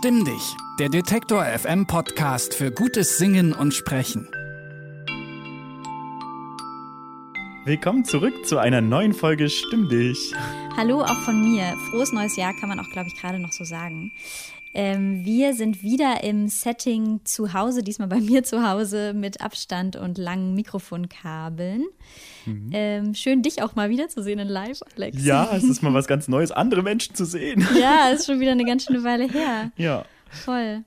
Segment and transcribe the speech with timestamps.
[0.00, 4.26] Stimm dich, der Detektor FM Podcast für gutes Singen und Sprechen.
[7.66, 10.32] Willkommen zurück zu einer neuen Folge Stimm dich.
[10.74, 11.76] Hallo auch von mir.
[11.90, 14.10] Frohes neues Jahr kann man auch, glaube ich, gerade noch so sagen.
[14.72, 19.96] Ähm, wir sind wieder im Setting zu Hause, diesmal bei mir zu Hause mit Abstand
[19.96, 21.86] und langen Mikrofonkabeln.
[22.46, 22.70] Mhm.
[22.72, 25.24] Ähm, schön, dich auch mal wiederzusehen in Live, Alex.
[25.24, 27.66] Ja, es ist mal was ganz Neues, andere Menschen zu sehen.
[27.80, 29.72] Ja, ist schon wieder eine ganz schöne Weile her.
[29.76, 30.04] Ja.
[30.30, 30.84] Voll.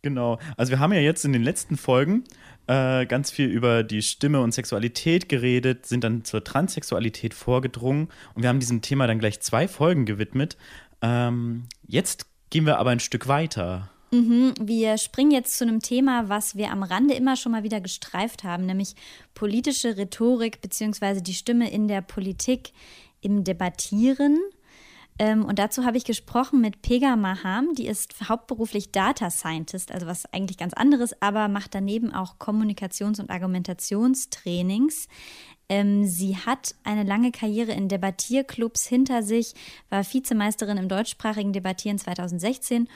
[0.00, 0.38] Genau.
[0.56, 2.24] Also wir haben ja jetzt in den letzten Folgen
[2.68, 8.42] äh, ganz viel über die Stimme und Sexualität geredet, sind dann zur Transsexualität vorgedrungen und
[8.42, 10.56] wir haben diesem Thema dann gleich zwei Folgen gewidmet.
[11.02, 13.90] Ähm, jetzt Gehen wir aber ein Stück weiter.
[14.12, 17.80] Mhm, wir springen jetzt zu einem Thema, was wir am Rande immer schon mal wieder
[17.80, 18.94] gestreift haben, nämlich
[19.34, 21.20] politische Rhetorik bzw.
[21.20, 22.72] die Stimme in der Politik
[23.20, 24.38] im Debattieren.
[25.18, 30.06] Ähm, und dazu habe ich gesprochen mit Pega Maham, die ist hauptberuflich Data Scientist, also
[30.06, 35.08] was eigentlich ganz anderes, aber macht daneben auch Kommunikations- und Argumentationstrainings.
[35.68, 39.54] Ähm, sie hat eine lange Karriere in Debattierclubs hinter sich,
[39.90, 42.88] war Vizemeisterin im deutschsprachigen Debattieren 2016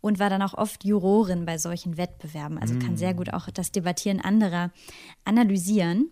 [0.00, 2.58] und war dann auch oft Jurorin bei solchen Wettbewerben.
[2.58, 3.16] Also kann sehr mm.
[3.16, 4.70] gut auch das Debattieren anderer
[5.24, 6.10] analysieren.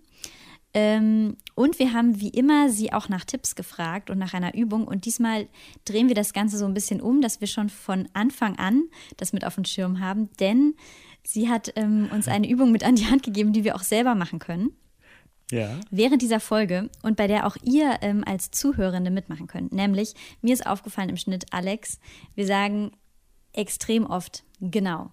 [0.74, 4.88] Ähm, und wir haben wie immer sie auch nach Tipps gefragt und nach einer Übung.
[4.88, 5.48] Und diesmal
[5.84, 8.84] drehen wir das Ganze so ein bisschen um, dass wir schon von Anfang an
[9.18, 10.30] das mit auf dem Schirm haben.
[10.40, 10.74] Denn
[11.22, 14.14] sie hat ähm, uns eine Übung mit an die Hand gegeben, die wir auch selber
[14.14, 14.76] machen können
[15.50, 15.70] ja.
[15.90, 19.72] während dieser Folge und bei der auch ihr ähm, als Zuhörende mitmachen könnt.
[19.72, 21.98] Nämlich, mir ist aufgefallen im Schnitt, Alex,
[22.34, 22.92] wir sagen
[23.52, 25.10] extrem oft genau.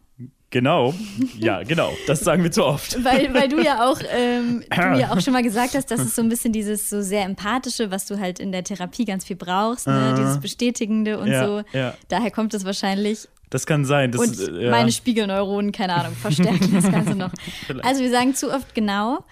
[0.53, 0.93] Genau,
[1.39, 1.91] ja, genau.
[2.05, 3.03] Das sagen wir zu oft.
[3.03, 6.15] Weil, weil du ja auch, ähm, du ja auch schon mal gesagt hast, dass es
[6.15, 9.35] so ein bisschen dieses so sehr empathische, was du halt in der Therapie ganz viel
[9.35, 10.11] brauchst, ne?
[10.13, 11.63] Uh, dieses Bestätigende und ja, so.
[11.75, 11.95] Ja.
[12.07, 13.27] Daher kommt es wahrscheinlich.
[13.49, 14.11] Das kann sein.
[14.11, 14.69] Das, und ja.
[14.69, 17.31] meine Spiegelneuronen, keine Ahnung, verstärken das Ganze noch.
[17.83, 19.25] Also wir sagen zu oft genau.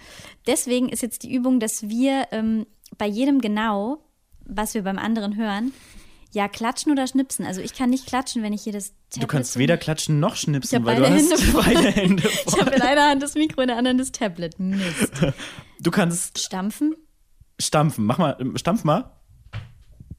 [0.46, 2.66] Deswegen ist jetzt die Übung, dass wir ähm,
[2.98, 4.04] bei jedem genau,
[4.44, 5.72] was wir beim anderen hören,
[6.32, 7.44] ja, klatschen oder schnipsen.
[7.44, 10.34] Also ich kann nicht klatschen, wenn ich hier das Tablet Du kannst weder klatschen noch
[10.36, 11.62] schnipsen, weil du Hände hast voll.
[11.62, 12.54] beide Hände voll.
[12.54, 14.58] Ich habe in einer Hand das Mikro, in der anderen das Tablet.
[14.58, 15.12] Mist.
[15.80, 16.94] Du kannst stampfen.
[17.60, 18.06] Stampfen.
[18.06, 19.20] Mach mal, stampf mal.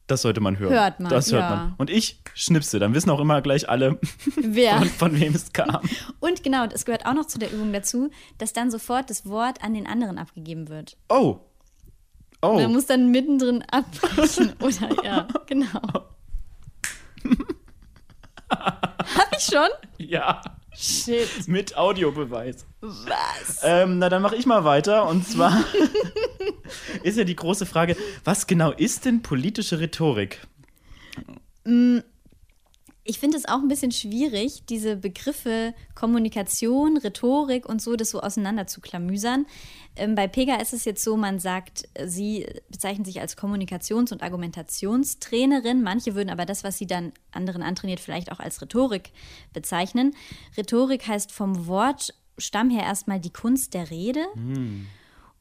[0.06, 0.72] Das sollte man hören.
[0.72, 1.10] Hört man.
[1.10, 1.56] Das hört ja.
[1.56, 1.74] man.
[1.78, 2.78] Und ich schnipse.
[2.78, 3.98] Dann wissen auch immer gleich alle,
[4.36, 4.78] Wer?
[4.78, 5.80] Von, von wem es kam.
[6.20, 9.64] Und genau, es gehört auch noch zu der Übung dazu, dass dann sofort das Wort
[9.64, 10.98] an den anderen abgegeben wird.
[11.08, 11.40] Oh.
[12.42, 12.54] Oh.
[12.54, 14.52] Man muss dann mittendrin abbrechen.
[14.60, 15.80] Oder ja, genau.
[18.50, 19.68] Hab ich schon?
[19.96, 20.42] Ja.
[20.76, 21.46] Shit.
[21.46, 22.66] Mit Audiobeweis.
[22.80, 23.60] Was?
[23.62, 25.08] Ähm, na, dann mache ich mal weiter.
[25.08, 25.64] Und zwar
[27.02, 30.40] ist ja die große Frage, was genau ist denn politische Rhetorik?
[31.64, 31.98] Mm,
[33.06, 38.20] ich finde es auch ein bisschen schwierig, diese Begriffe Kommunikation, Rhetorik und so, das so
[38.20, 39.46] auseinander zu klamüsern.
[39.94, 44.22] Ähm, bei Pega ist es jetzt so, man sagt, sie bezeichnet sich als Kommunikations- und
[44.22, 45.82] Argumentationstrainerin.
[45.82, 49.12] Manche würden aber das, was sie dann anderen antrainiert, vielleicht auch als Rhetorik
[49.52, 50.16] bezeichnen.
[50.56, 54.24] Rhetorik heißt vom Wortstamm her erstmal die Kunst der Rede.
[54.34, 54.86] Hm.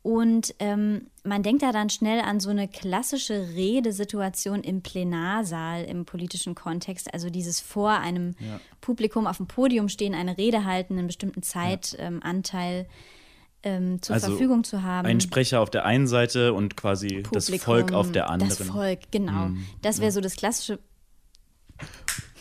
[0.04, 6.04] Und ähm, man denkt da dann schnell an so eine klassische Redesituation im Plenarsaal im
[6.04, 8.60] politischen Kontext, also dieses vor einem ja.
[8.82, 12.86] Publikum auf dem Podium stehen, eine Rede halten, einen bestimmten Zeitanteil
[13.64, 15.08] ähm, zur Also Verfügung zu haben.
[15.08, 18.50] Ein Sprecher auf der einen Seite und quasi das Publikum, Volk auf der anderen.
[18.50, 19.46] Das Volk, genau.
[19.46, 20.80] Hm, Das wäre so das klassische.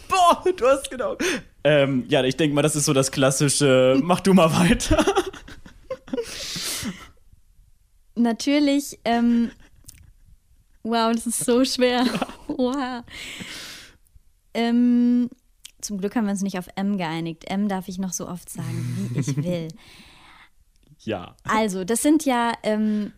[0.09, 1.17] Boah, du hast genau.
[1.63, 5.05] Ähm, ja, ich denke mal, das ist so das klassische, mach du mal weiter.
[8.23, 9.51] Natürlich, ähm,
[10.85, 12.05] wow, das ist so schwer.
[12.49, 13.03] Wow.
[14.53, 15.31] Ähm,
[15.81, 17.51] zum Glück haben wir uns nicht auf M geeinigt.
[17.51, 19.69] M darf ich noch so oft sagen, wie ich will.
[20.99, 21.35] Ja.
[21.45, 23.13] Also, das sind ja ähm,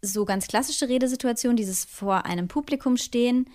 [0.00, 3.50] so ganz klassische Redesituationen, dieses vor einem Publikum stehen.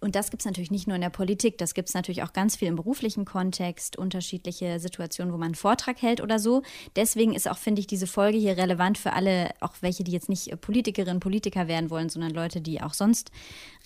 [0.00, 2.32] Und das gibt es natürlich nicht nur in der Politik, das gibt es natürlich auch
[2.32, 6.62] ganz viel im beruflichen Kontext, unterschiedliche Situationen, wo man einen Vortrag hält oder so.
[6.96, 10.28] Deswegen ist auch, finde ich, diese Folge hier relevant für alle, auch welche, die jetzt
[10.28, 13.30] nicht Politikerinnen, Politiker werden wollen, sondern Leute, die auch sonst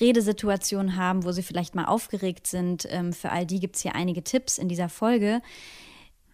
[0.01, 2.87] Redesituationen haben, wo sie vielleicht mal aufgeregt sind.
[2.91, 5.41] Ähm, für all die gibt es hier einige Tipps in dieser Folge.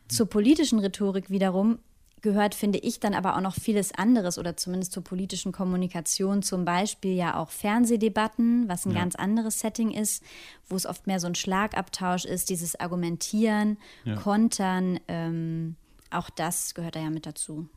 [0.09, 1.79] Zur politischen Rhetorik wiederum
[2.23, 6.65] gehört, finde ich, dann aber auch noch vieles anderes oder zumindest zur politischen Kommunikation, zum
[6.65, 9.01] Beispiel ja auch Fernsehdebatten, was ein Ja.
[9.01, 10.23] ganz anderes Setting ist,
[10.69, 14.17] wo es oft mehr so ein Schlagabtausch ist, dieses Argumentieren, Ja.
[14.17, 15.77] Kontern, ähm,
[16.11, 17.69] auch das gehört da ja mit dazu.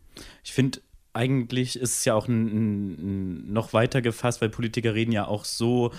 [0.43, 0.81] Ich finde,
[1.13, 2.91] eigentlich ist es ja auch ein, ein,
[3.49, 5.91] ein noch weiter gefasst, weil Politiker reden ja auch so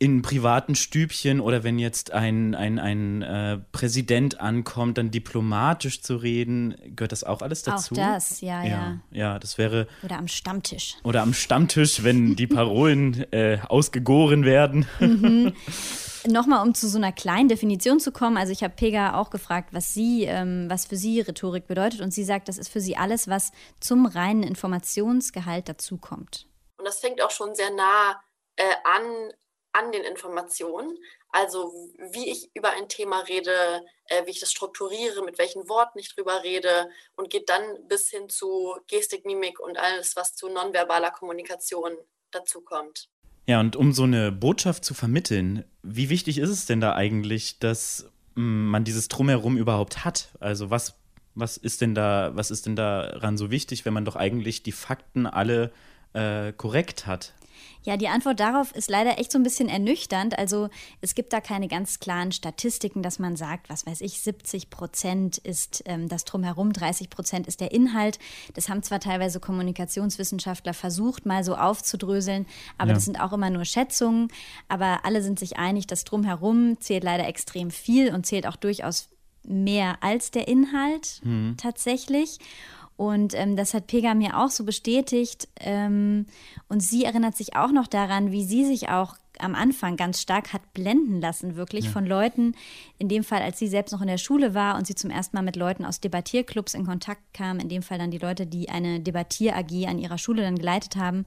[0.00, 6.16] in privaten Stübchen oder wenn jetzt ein, ein, ein äh, Präsident ankommt, dann diplomatisch zu
[6.16, 7.92] reden, gehört das auch alles dazu?
[7.92, 8.68] Auch das, ja, ja.
[8.70, 9.86] Ja, ja das wäre.
[10.02, 10.96] Oder am Stammtisch.
[11.04, 14.86] Oder am Stammtisch, wenn die Parolen äh, ausgegoren werden.
[15.00, 15.52] Mhm.
[16.26, 18.38] Nochmal, um zu so einer kleinen Definition zu kommen.
[18.38, 22.00] Also ich habe Pega auch gefragt, was sie, ähm, was für sie Rhetorik bedeutet.
[22.00, 26.46] Und sie sagt, das ist für sie alles, was zum reinen Informationsgehalt dazukommt.
[26.78, 28.18] Und das fängt auch schon sehr nah
[28.56, 29.32] äh, an,
[29.72, 30.98] an den Informationen.
[31.30, 31.72] Also
[32.12, 36.14] wie ich über ein Thema rede, äh, wie ich das strukturiere, mit welchen Worten ich
[36.14, 41.12] drüber rede und geht dann bis hin zu Gestik, Mimik und alles, was zu nonverbaler
[41.12, 41.92] Kommunikation
[42.32, 43.08] dazukommt.
[43.46, 47.58] Ja, und um so eine Botschaft zu vermitteln, wie wichtig ist es denn da eigentlich,
[47.58, 50.28] dass mm, man dieses Drumherum überhaupt hat?
[50.40, 50.94] Also was,
[51.34, 54.72] was ist denn da, was ist denn daran so wichtig, wenn man doch eigentlich die
[54.72, 55.72] Fakten alle
[56.12, 57.34] äh, korrekt hat?
[57.82, 60.38] Ja, die Antwort darauf ist leider echt so ein bisschen ernüchternd.
[60.38, 60.68] Also
[61.00, 65.38] es gibt da keine ganz klaren Statistiken, dass man sagt, was weiß ich, 70 Prozent
[65.38, 68.18] ist ähm, das drumherum, 30 Prozent ist der Inhalt.
[68.54, 72.46] Das haben zwar teilweise Kommunikationswissenschaftler versucht, mal so aufzudröseln,
[72.76, 72.94] aber ja.
[72.94, 74.28] das sind auch immer nur Schätzungen.
[74.68, 79.08] Aber alle sind sich einig, das drumherum zählt leider extrem viel und zählt auch durchaus
[79.42, 81.56] mehr als der Inhalt mhm.
[81.56, 82.38] tatsächlich.
[83.00, 85.48] Und ähm, das hat Pega mir auch so bestätigt.
[85.58, 86.26] Ähm,
[86.68, 90.52] und sie erinnert sich auch noch daran, wie sie sich auch am Anfang ganz stark
[90.52, 91.92] hat blenden lassen, wirklich ja.
[91.92, 92.52] von Leuten,
[92.98, 95.34] in dem Fall, als sie selbst noch in der Schule war und sie zum ersten
[95.34, 98.68] Mal mit Leuten aus Debattierclubs in Kontakt kam, in dem Fall dann die Leute, die
[98.68, 101.24] eine Debattier-AG an ihrer Schule dann geleitet haben, mhm.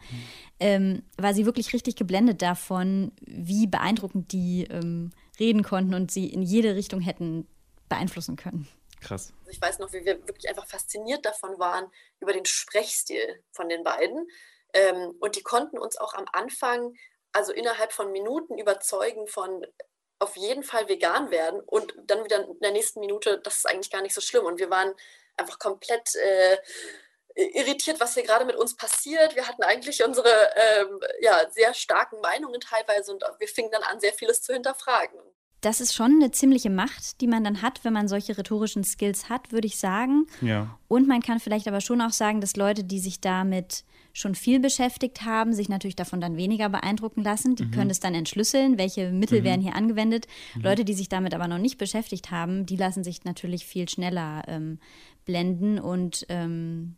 [0.59, 5.09] ähm, war sie wirklich richtig geblendet davon, wie beeindruckend die ähm,
[5.39, 7.47] reden konnten und sie in jede Richtung hätten
[7.89, 8.67] beeinflussen können.
[9.03, 9.33] Krass.
[9.39, 13.69] Also ich weiß noch, wie wir wirklich einfach fasziniert davon waren, über den Sprechstil von
[13.69, 14.27] den beiden.
[14.73, 16.95] Ähm, und die konnten uns auch am Anfang,
[17.31, 19.65] also innerhalb von Minuten überzeugen von
[20.19, 23.91] auf jeden Fall vegan werden und dann wieder in der nächsten Minute, das ist eigentlich
[23.91, 24.45] gar nicht so schlimm.
[24.45, 24.93] Und wir waren
[25.35, 26.57] einfach komplett äh,
[27.35, 29.35] irritiert, was hier gerade mit uns passiert.
[29.35, 33.99] Wir hatten eigentlich unsere ähm, ja, sehr starken Meinungen teilweise und wir fingen dann an,
[33.99, 35.19] sehr vieles zu hinterfragen
[35.65, 39.29] das ist schon eine ziemliche Macht, die man dann hat, wenn man solche rhetorischen Skills
[39.29, 40.25] hat, würde ich sagen.
[40.41, 40.77] Ja.
[40.87, 44.59] Und man kann vielleicht aber schon auch sagen, dass Leute, die sich damit schon viel
[44.59, 47.55] beschäftigt haben, sich natürlich davon dann weniger beeindrucken lassen.
[47.55, 47.71] Die mhm.
[47.71, 49.45] können es dann entschlüsseln, welche Mittel mhm.
[49.45, 50.27] werden hier angewendet.
[50.55, 50.61] Mhm.
[50.61, 54.43] Leute, die sich damit aber noch nicht beschäftigt haben, die lassen sich natürlich viel schneller
[54.47, 54.79] ähm,
[55.25, 56.97] blenden und ähm,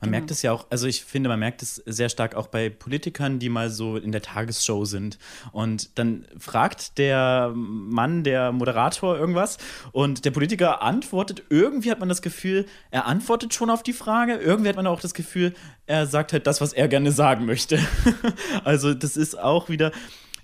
[0.00, 0.18] man genau.
[0.18, 3.40] merkt es ja auch, also ich finde, man merkt es sehr stark auch bei Politikern,
[3.40, 5.18] die mal so in der Tagesshow sind.
[5.50, 9.58] Und dann fragt der Mann, der Moderator irgendwas
[9.90, 11.42] und der Politiker antwortet.
[11.50, 14.34] Irgendwie hat man das Gefühl, er antwortet schon auf die Frage.
[14.34, 15.52] Irgendwie hat man auch das Gefühl,
[15.86, 17.80] er sagt halt das, was er gerne sagen möchte.
[18.64, 19.90] also das ist auch wieder.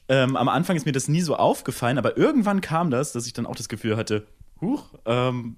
[0.08, 3.32] Ähm, am Anfang ist mir das nie so aufgefallen, aber irgendwann kam das, dass ich
[3.32, 4.26] dann auch das Gefühl hatte,
[4.60, 5.56] huch, ähm,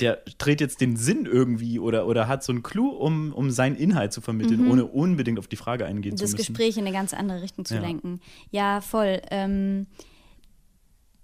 [0.00, 3.76] der dreht jetzt den Sinn irgendwie oder, oder hat so einen Clou, um, um seinen
[3.76, 4.70] Inhalt zu vermitteln, mhm.
[4.70, 6.36] ohne unbedingt auf die Frage eingehen das zu müssen.
[6.36, 7.80] Das Gespräch in eine ganz andere Richtung zu ja.
[7.80, 8.20] lenken.
[8.50, 9.20] Ja, voll.
[9.30, 9.86] Ähm,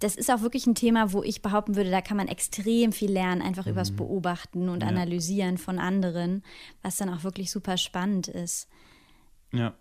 [0.00, 3.11] das ist auch wirklich ein Thema, wo ich behaupten würde, da kann man extrem viel
[3.11, 3.73] lernen, einfach mhm.
[3.73, 4.88] übers Beobachten und ja.
[4.88, 6.43] Analysieren von anderen,
[6.82, 8.69] was dann auch wirklich super spannend ist.
[9.52, 9.75] Ja.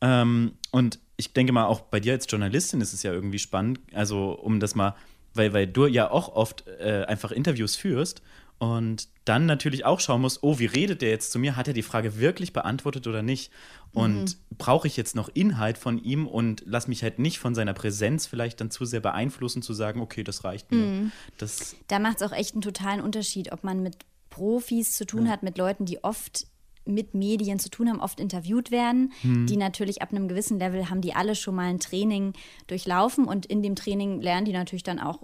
[0.00, 3.80] Ähm, und ich denke mal, auch bei dir als Journalistin ist es ja irgendwie spannend,
[3.92, 4.96] also um das mal
[5.34, 8.22] weil, weil du ja auch oft äh, einfach Interviews führst
[8.58, 11.56] und dann natürlich auch schauen musst, oh, wie redet der jetzt zu mir?
[11.56, 13.50] Hat er die Frage wirklich beantwortet oder nicht?
[13.92, 14.56] Und mhm.
[14.56, 18.26] brauche ich jetzt noch Inhalt von ihm und lass mich halt nicht von seiner Präsenz
[18.26, 20.78] vielleicht dann zu sehr beeinflussen, zu sagen, okay, das reicht mir.
[20.78, 21.12] Mhm.
[21.38, 23.96] Das da macht es auch echt einen totalen Unterschied, ob man mit
[24.30, 25.32] Profis zu tun ja.
[25.32, 26.46] hat, mit Leuten, die oft
[26.84, 29.46] mit Medien zu tun haben, oft interviewt werden, hm.
[29.46, 32.34] die natürlich ab einem gewissen Level haben die alle schon mal ein Training
[32.66, 35.20] durchlaufen und in dem Training lernen die natürlich dann auch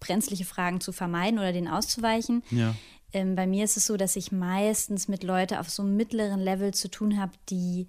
[0.00, 2.42] brenzliche Fragen zu vermeiden oder denen auszuweichen.
[2.50, 2.74] Ja.
[3.12, 6.40] Ähm, bei mir ist es so, dass ich meistens mit Leuten auf so einem mittleren
[6.40, 7.86] Level zu tun habe, die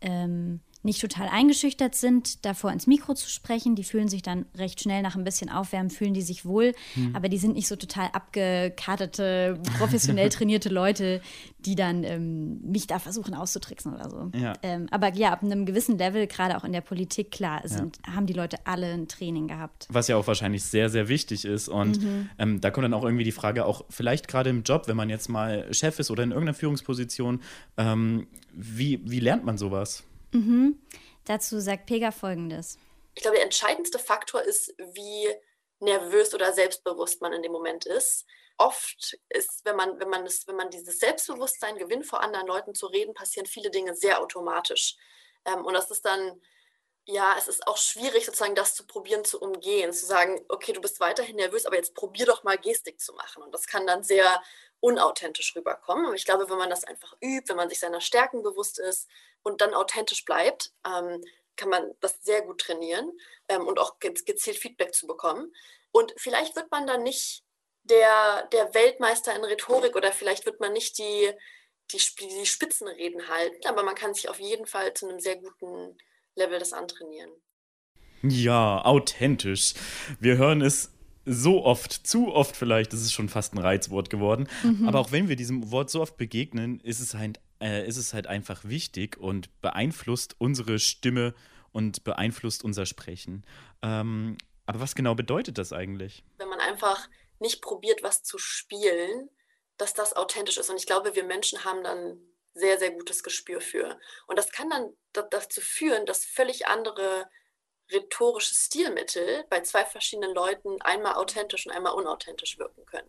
[0.00, 3.74] ähm, nicht total eingeschüchtert sind, davor ins Mikro zu sprechen.
[3.74, 7.16] Die fühlen sich dann recht schnell nach ein bisschen Aufwärmen, fühlen die sich wohl, hm.
[7.16, 11.22] aber die sind nicht so total abgekartete, professionell trainierte Leute,
[11.60, 14.30] die dann ähm, mich da versuchen auszutricksen oder so.
[14.38, 14.52] Ja.
[14.62, 18.14] Ähm, aber ja, ab einem gewissen Level, gerade auch in der Politik, klar, sind, ja.
[18.14, 19.86] haben die Leute alle ein Training gehabt.
[19.90, 21.68] Was ja auch wahrscheinlich sehr, sehr wichtig ist.
[21.68, 22.28] Und mhm.
[22.38, 25.08] ähm, da kommt dann auch irgendwie die Frage, auch vielleicht gerade im Job, wenn man
[25.08, 27.40] jetzt mal Chef ist oder in irgendeiner Führungsposition,
[27.78, 30.04] ähm, wie, wie lernt man sowas?
[30.34, 30.78] Mhm.
[31.24, 32.78] Dazu sagt Pega folgendes.
[33.14, 35.28] Ich glaube, der entscheidendste Faktor ist, wie
[35.80, 38.26] nervös oder selbstbewusst man in dem Moment ist.
[38.58, 42.74] Oft ist, wenn man, wenn man, das, wenn man dieses Selbstbewusstsein gewinnt, vor anderen Leuten
[42.74, 44.96] zu reden, passieren viele Dinge sehr automatisch.
[45.44, 46.40] Ähm, und das ist dann
[47.06, 50.80] ja, es ist auch schwierig, sozusagen das zu probieren zu umgehen, zu sagen, okay, du
[50.80, 53.42] bist weiterhin nervös, aber jetzt probier doch mal Gestik zu machen.
[53.42, 54.42] Und das kann dann sehr
[54.80, 56.06] unauthentisch rüberkommen.
[56.06, 59.08] Und ich glaube, wenn man das einfach übt, wenn man sich seiner Stärken bewusst ist
[59.42, 61.22] und dann authentisch bleibt, ähm,
[61.56, 63.12] kann man das sehr gut trainieren
[63.48, 65.54] ähm, und auch gezielt Feedback zu bekommen.
[65.92, 67.44] Und vielleicht wird man dann nicht
[67.84, 71.32] der, der Weltmeister in Rhetorik oder vielleicht wird man nicht die,
[71.92, 75.96] die, die Spitzenreden halten, aber man kann sich auf jeden Fall zu einem sehr guten
[76.36, 77.30] Level das antrainieren.
[78.22, 79.74] Ja, authentisch.
[80.18, 80.90] Wir hören es
[81.26, 84.48] so oft, zu oft vielleicht, das ist schon fast ein Reizwort geworden.
[84.62, 84.88] Mhm.
[84.88, 88.14] Aber auch wenn wir diesem Wort so oft begegnen, ist es, halt, äh, ist es
[88.14, 91.34] halt einfach wichtig und beeinflusst unsere Stimme
[91.72, 93.44] und beeinflusst unser Sprechen.
[93.82, 94.36] Ähm,
[94.66, 96.24] aber was genau bedeutet das eigentlich?
[96.38, 97.08] Wenn man einfach
[97.40, 99.28] nicht probiert, was zu spielen,
[99.76, 100.70] dass das authentisch ist.
[100.70, 102.18] Und ich glaube, wir Menschen haben dann
[102.54, 103.98] sehr, sehr gutes Gespür für.
[104.26, 104.92] Und das kann dann
[105.30, 107.28] dazu führen, dass völlig andere
[107.92, 113.08] rhetorische Stilmittel bei zwei verschiedenen Leuten einmal authentisch und einmal unauthentisch wirken können.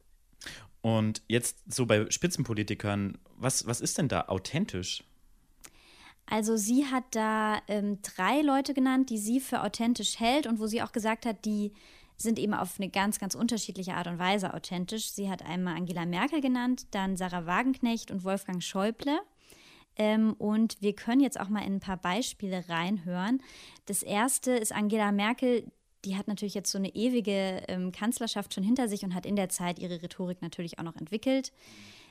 [0.81, 5.03] Und jetzt so bei Spitzenpolitikern, was, was ist denn da authentisch?
[6.27, 10.67] Also sie hat da ähm, drei Leute genannt, die sie für authentisch hält und wo
[10.67, 11.73] sie auch gesagt hat, die
[12.17, 15.11] sind eben auf eine ganz, ganz unterschiedliche Art und Weise authentisch.
[15.11, 19.19] Sie hat einmal Angela Merkel genannt, dann Sarah Wagenknecht und Wolfgang Schäuble.
[19.97, 23.41] Ähm, und wir können jetzt auch mal in ein paar Beispiele reinhören.
[23.85, 25.71] Das erste ist Angela Merkel.
[26.03, 29.35] Die hat natürlich jetzt so eine ewige ähm, Kanzlerschaft schon hinter sich und hat in
[29.35, 31.51] der Zeit ihre Rhetorik natürlich auch noch entwickelt.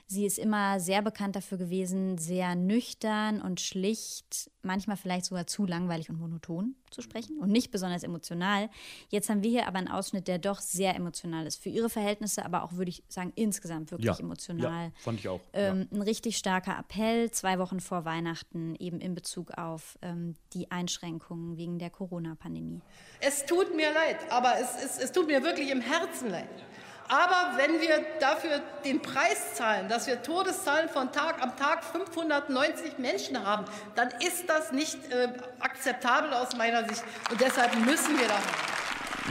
[0.07, 5.65] Sie ist immer sehr bekannt dafür gewesen, sehr nüchtern und schlicht, manchmal vielleicht sogar zu
[5.65, 8.69] langweilig und monoton zu sprechen und nicht besonders emotional.
[9.09, 11.63] Jetzt haben wir hier aber einen Ausschnitt, der doch sehr emotional ist.
[11.63, 14.87] Für ihre Verhältnisse, aber auch, würde ich sagen, insgesamt wirklich ja, emotional.
[14.87, 15.41] Ja, fand ich auch.
[15.55, 15.99] Ähm, ja.
[15.99, 21.57] Ein richtig starker Appell, zwei Wochen vor Weihnachten, eben in Bezug auf ähm, die Einschränkungen
[21.57, 22.81] wegen der Corona-Pandemie.
[23.21, 26.63] Es tut mir leid, aber es, es, es tut mir wirklich im Herzen leid.
[27.09, 32.99] Aber wenn wir dafür den Preis zahlen, dass wir Todeszahlen von Tag am Tag 590
[32.99, 35.29] Menschen haben, dann ist das nicht äh,
[35.61, 37.03] akzeptabel aus meiner Sicht.
[37.31, 38.39] Und deshalb müssen wir da.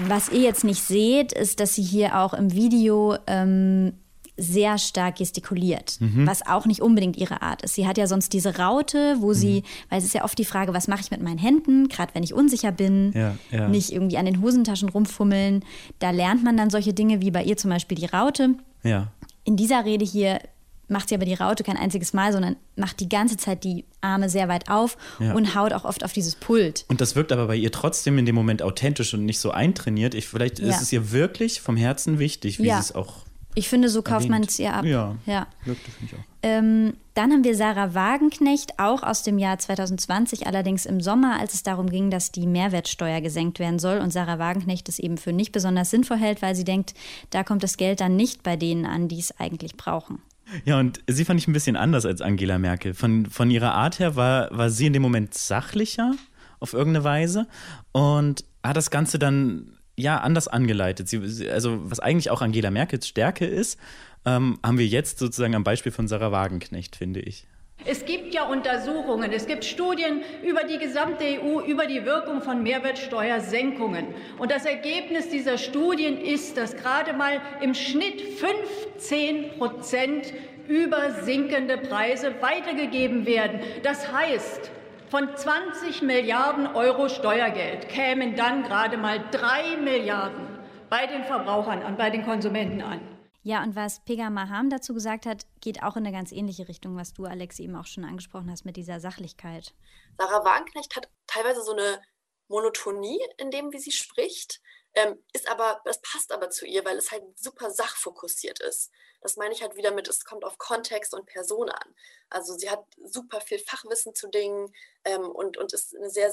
[0.08, 3.94] Was ihr jetzt nicht seht, ist, dass sie hier auch im Video ähm,
[4.36, 6.26] sehr stark gestikuliert, mhm.
[6.26, 7.76] was auch nicht unbedingt ihre Art ist.
[7.76, 9.34] Sie hat ja sonst diese Raute, wo mhm.
[9.34, 12.16] sie, weil es ist ja oft die Frage, was mache ich mit meinen Händen, gerade
[12.16, 13.68] wenn ich unsicher bin, ja, ja.
[13.68, 15.64] nicht irgendwie an den Hosentaschen rumfummeln.
[16.00, 18.56] Da lernt man dann solche Dinge wie bei ihr zum Beispiel die Raute.
[18.84, 19.12] Ja.
[19.44, 20.40] In dieser Rede hier
[20.88, 24.30] macht sie aber die Raute kein einziges Mal, sondern macht die ganze Zeit die Arme
[24.30, 25.34] sehr weit auf ja.
[25.34, 26.86] und haut auch oft auf dieses Pult.
[26.88, 30.14] Und das wirkt aber bei ihr trotzdem in dem Moment authentisch und nicht so eintrainiert.
[30.14, 30.70] Ich, vielleicht ja.
[30.70, 32.76] ist es ihr wirklich vom Herzen wichtig, wie ja.
[32.76, 33.26] sie es auch
[33.56, 34.86] ich finde, so kauft man es ihr ab.
[34.86, 35.48] Ja, ja.
[35.66, 36.24] Wirkte, finde ich auch.
[36.42, 41.54] Ähm, dann haben wir Sarah Wagenknecht, auch aus dem Jahr 2020, allerdings im Sommer, als
[41.54, 44.00] es darum ging, dass die Mehrwertsteuer gesenkt werden soll.
[44.00, 46.94] Und Sarah Wagenknecht es eben für nicht besonders sinnvoll hält, weil sie denkt,
[47.30, 50.20] da kommt das Geld dann nicht bei denen an, die es eigentlich brauchen.
[50.66, 52.94] Ja, und sie fand ich ein bisschen anders als Angela Merkel.
[52.94, 56.14] Von, von ihrer Art her war, war sie in dem Moment sachlicher
[56.60, 57.48] auf irgendeine Weise
[57.92, 61.08] und hat das Ganze dann ja, anders angeleitet.
[61.08, 63.80] Sie, also, was eigentlich auch Angela Merkels Stärke ist,
[64.26, 67.46] ähm, haben wir jetzt sozusagen am Beispiel von Sarah Wagenknecht, finde ich.
[67.86, 72.64] Es gibt ja Untersuchungen, es gibt Studien über die gesamte EU, über die Wirkung von
[72.64, 74.08] Mehrwertsteuersenkungen.
[74.38, 80.34] Und das Ergebnis dieser Studien ist, dass gerade mal im Schnitt 15 Prozent
[80.70, 83.60] über sinkende Preise weitergegeben werden.
[83.84, 84.72] Das heißt,
[85.14, 90.58] von 20 Milliarden Euro Steuergeld kämen dann gerade mal drei Milliarden
[90.90, 93.00] bei den Verbrauchern an, bei den Konsumenten an.
[93.44, 96.98] Ja, und was Pega Maham dazu gesagt hat, geht auch in eine ganz ähnliche Richtung,
[96.98, 99.76] was du, Alex, eben auch schon angesprochen hast mit dieser Sachlichkeit.
[100.18, 102.02] Sarah Wagenknecht hat teilweise so eine
[102.48, 104.62] Monotonie in dem, wie sie spricht.
[104.96, 108.92] Ähm, ist aber, das passt aber zu ihr, weil es halt super sachfokussiert ist.
[109.22, 111.96] Das meine ich halt wieder mit, es kommt auf Kontext und Person an.
[112.30, 114.74] Also sie hat super viel Fachwissen zu Dingen
[115.04, 116.32] ähm, und, und ist eine sehr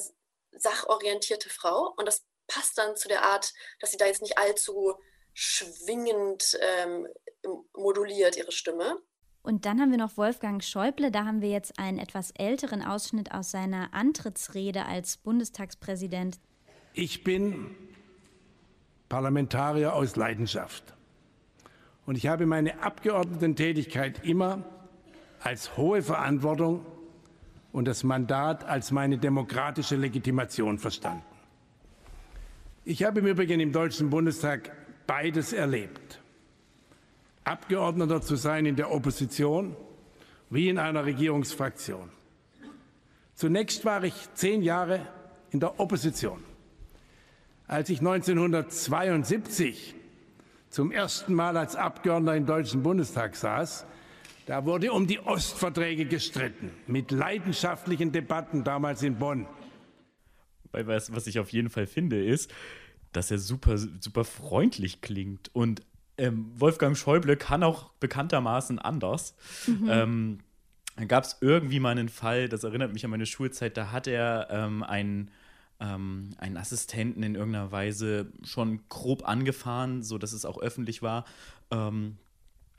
[0.52, 1.94] sachorientierte Frau.
[1.96, 4.94] Und das passt dann zu der Art, dass sie da jetzt nicht allzu
[5.32, 7.08] schwingend ähm,
[7.74, 9.00] moduliert, ihre Stimme.
[9.42, 11.10] Und dann haben wir noch Wolfgang Schäuble.
[11.10, 16.38] Da haben wir jetzt einen etwas älteren Ausschnitt aus seiner Antrittsrede als Bundestagspräsident.
[16.92, 17.89] Ich bin
[19.10, 20.94] Parlamentarier aus Leidenschaft.
[22.06, 24.64] Und ich habe meine Abgeordnetentätigkeit immer
[25.40, 26.86] als hohe Verantwortung
[27.72, 31.24] und das Mandat als meine demokratische Legitimation verstanden.
[32.84, 34.70] Ich habe im Übrigen im Deutschen Bundestag
[35.06, 36.20] beides erlebt.
[37.44, 39.76] Abgeordneter zu sein in der Opposition
[40.50, 42.10] wie in einer Regierungsfraktion.
[43.34, 45.00] Zunächst war ich zehn Jahre
[45.50, 46.49] in der Opposition.
[47.70, 49.94] Als ich 1972
[50.70, 53.86] zum ersten Mal als Abgeordneter im Deutschen Bundestag saß,
[54.46, 59.46] da wurde um die Ostverträge gestritten, mit leidenschaftlichen Debatten damals in Bonn.
[60.72, 62.52] Weil was, was ich auf jeden Fall finde, ist,
[63.12, 65.54] dass er super, super freundlich klingt.
[65.54, 65.82] Und
[66.18, 69.36] ähm, Wolfgang Schäuble kann auch bekanntermaßen anders.
[69.68, 69.88] Mhm.
[69.88, 70.38] Ähm,
[70.96, 74.08] da gab es irgendwie mal einen Fall, das erinnert mich an meine Schulzeit, da hat
[74.08, 75.30] er ähm, einen,
[75.80, 81.24] ähm, einen Assistenten in irgendeiner Weise schon grob angefahren, sodass es auch öffentlich war.
[81.70, 82.16] Ähm,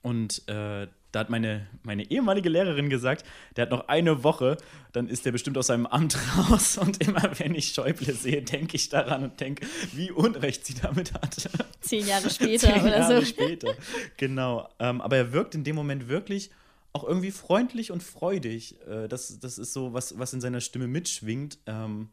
[0.02, 4.58] und äh, da hat meine, meine ehemalige Lehrerin gesagt, der hat noch eine Woche,
[4.94, 6.78] dann ist der bestimmt aus seinem Amt raus.
[6.78, 11.14] Und immer wenn ich Schäuble sehe, denke ich daran und denke, wie Unrecht sie damit
[11.14, 11.50] hatte.
[11.82, 13.26] Zehn Jahre später Zehn oder Jahre so.
[13.26, 13.74] später,
[14.18, 14.70] genau.
[14.80, 16.50] Ähm, aber er wirkt in dem Moment wirklich
[16.94, 18.76] auch irgendwie freundlich und freudig.
[18.88, 21.58] Äh, das, das ist so, was, was in seiner Stimme mitschwingt.
[21.66, 22.10] Ähm,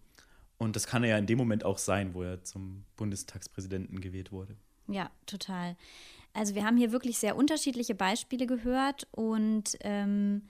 [0.58, 4.32] und das kann er ja in dem Moment auch sein, wo er zum Bundestagspräsidenten gewählt
[4.32, 4.56] wurde.
[4.88, 5.76] Ja, total.
[6.32, 10.48] Also wir haben hier wirklich sehr unterschiedliche Beispiele gehört und ähm,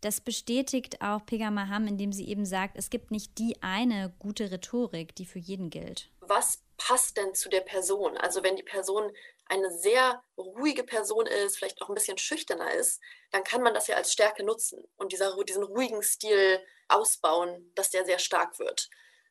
[0.00, 4.50] das bestätigt auch Pega Maham, indem sie eben sagt, es gibt nicht die eine gute
[4.50, 6.10] Rhetorik, die für jeden gilt.
[6.20, 8.16] Was passt denn zu der Person?
[8.16, 9.10] Also wenn die Person
[9.46, 13.00] eine sehr ruhige Person ist, vielleicht auch ein bisschen schüchterner ist,
[13.32, 17.90] dann kann man das ja als Stärke nutzen und dieser, diesen ruhigen Stil ausbauen, dass
[17.90, 18.88] der sehr stark wird.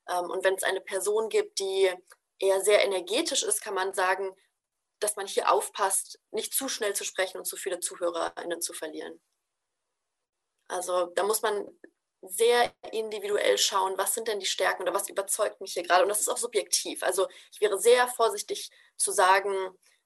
[0.10, 1.92] Ähm, und wenn es eine Person gibt, die
[2.40, 4.36] eher sehr energetisch ist, kann man sagen,
[5.00, 9.22] dass man hier aufpasst, nicht zu schnell zu sprechen und zu viele ZuhörerInnen zu verlieren.
[10.68, 11.68] Also da muss man
[12.22, 16.04] sehr individuell schauen, was sind denn die Stärken oder was überzeugt mich hier gerade.
[16.04, 17.04] Und das ist auch subjektiv.
[17.04, 19.56] Also ich wäre sehr vorsichtig zu sagen,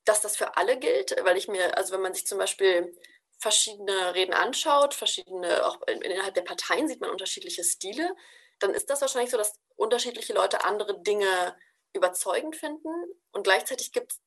[0.04, 2.96] dass das für alle gilt, weil ich mir, also wenn man sich zum Beispiel
[3.40, 8.16] verschiedene Reden anschaut, verschiedene, auch innerhalb der Parteien sieht man unterschiedliche Stile,
[8.60, 11.58] dann ist das wahrscheinlich so, dass unterschiedliche Leute andere Dinge
[11.94, 12.90] überzeugend finden
[13.32, 14.22] und gleichzeitig gibt es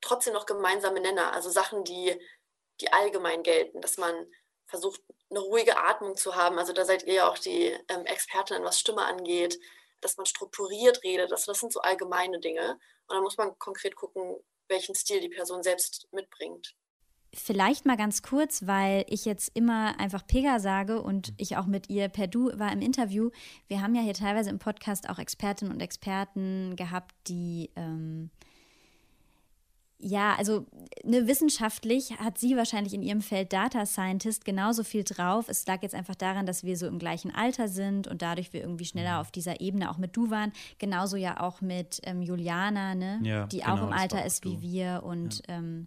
[0.00, 2.18] trotzdem noch gemeinsame Nenner, also Sachen, die,
[2.80, 4.26] die allgemein gelten, dass man
[4.66, 6.58] versucht, eine ruhige Atmung zu haben.
[6.58, 9.58] Also da seid ihr ja auch die ähm, Expertin, was Stimme angeht,
[10.00, 11.30] dass man strukturiert redet.
[11.30, 12.78] Das, das sind so allgemeine Dinge.
[13.06, 16.74] Und dann muss man konkret gucken, welchen Stil die Person selbst mitbringt.
[17.32, 21.88] Vielleicht mal ganz kurz, weil ich jetzt immer einfach Pega sage und ich auch mit
[21.88, 23.30] ihr per Du war im Interview.
[23.68, 28.30] Wir haben ja hier teilweise im Podcast auch Expertinnen und Experten gehabt, die ähm,
[30.02, 30.66] ja, also
[31.04, 35.48] ne, wissenschaftlich hat sie wahrscheinlich in ihrem Feld Data Scientist genauso viel drauf.
[35.48, 38.62] Es lag jetzt einfach daran, dass wir so im gleichen Alter sind und dadurch wir
[38.62, 39.20] irgendwie schneller mhm.
[39.20, 40.52] auf dieser Ebene auch mit du waren.
[40.78, 43.20] Genauso ja auch mit ähm, Juliana, ne?
[43.22, 45.58] Ja, die genau, auch im Alter ist wie wir und ja.
[45.58, 45.86] ähm,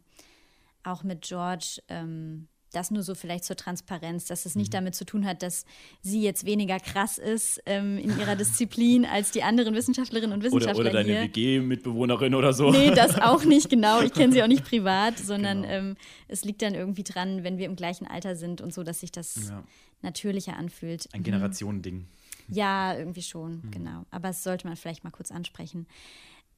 [0.83, 1.81] auch mit George.
[1.87, 4.77] Ähm, das nur so vielleicht zur Transparenz, dass es nicht mhm.
[4.77, 5.65] damit zu tun hat, dass
[6.01, 10.79] sie jetzt weniger krass ist ähm, in ihrer Disziplin als die anderen Wissenschaftlerinnen und Wissenschaftler
[10.79, 12.71] Oder, oder deine WG-Mitbewohnerin oder so.
[12.71, 14.01] Nee, das auch nicht genau.
[14.01, 15.73] Ich kenne sie auch nicht privat, sondern genau.
[15.73, 15.95] ähm,
[16.27, 19.11] es liegt dann irgendwie dran, wenn wir im gleichen Alter sind und so, dass sich
[19.11, 19.63] das ja.
[20.01, 21.07] natürlicher anfühlt.
[21.13, 22.07] Ein Generationending.
[22.49, 23.71] Ja, irgendwie schon, mhm.
[23.71, 24.05] genau.
[24.09, 25.85] Aber das sollte man vielleicht mal kurz ansprechen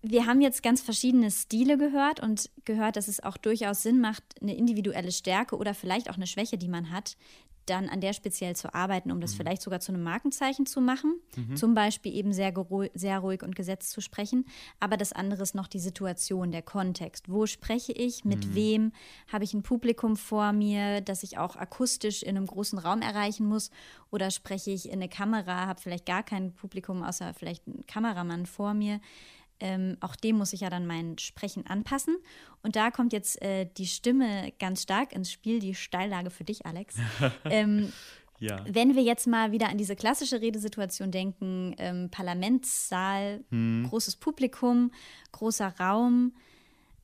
[0.09, 4.23] wir haben jetzt ganz verschiedene Stile gehört und gehört, dass es auch durchaus Sinn macht,
[4.41, 7.17] eine individuelle Stärke oder vielleicht auch eine Schwäche, die man hat,
[7.65, 9.37] dann an der speziell zu arbeiten, um das mhm.
[9.37, 11.19] vielleicht sogar zu einem Markenzeichen zu machen.
[11.35, 11.55] Mhm.
[11.55, 12.53] Zum Beispiel eben sehr,
[12.93, 14.45] sehr ruhig und gesetzt zu sprechen.
[14.79, 17.29] Aber das andere ist noch die Situation, der Kontext.
[17.29, 18.23] Wo spreche ich?
[18.23, 18.55] Mit mhm.
[18.55, 18.91] wem?
[19.31, 23.47] Habe ich ein Publikum vor mir, das ich auch akustisch in einem großen Raum erreichen
[23.47, 23.71] muss?
[24.11, 28.45] Oder spreche ich in eine Kamera, habe vielleicht gar kein Publikum, außer vielleicht einen Kameramann
[28.45, 28.99] vor mir?
[29.59, 32.17] Ähm, auch dem muss ich ja dann mein Sprechen anpassen.
[32.61, 36.65] Und da kommt jetzt äh, die Stimme ganz stark ins Spiel, die Steillage für dich,
[36.65, 36.95] Alex.
[37.45, 37.91] ähm,
[38.39, 38.63] ja.
[38.67, 43.85] Wenn wir jetzt mal wieder an diese klassische Redesituation denken, ähm, Parlamentssaal, hm.
[43.89, 44.91] großes Publikum,
[45.31, 46.33] großer Raum,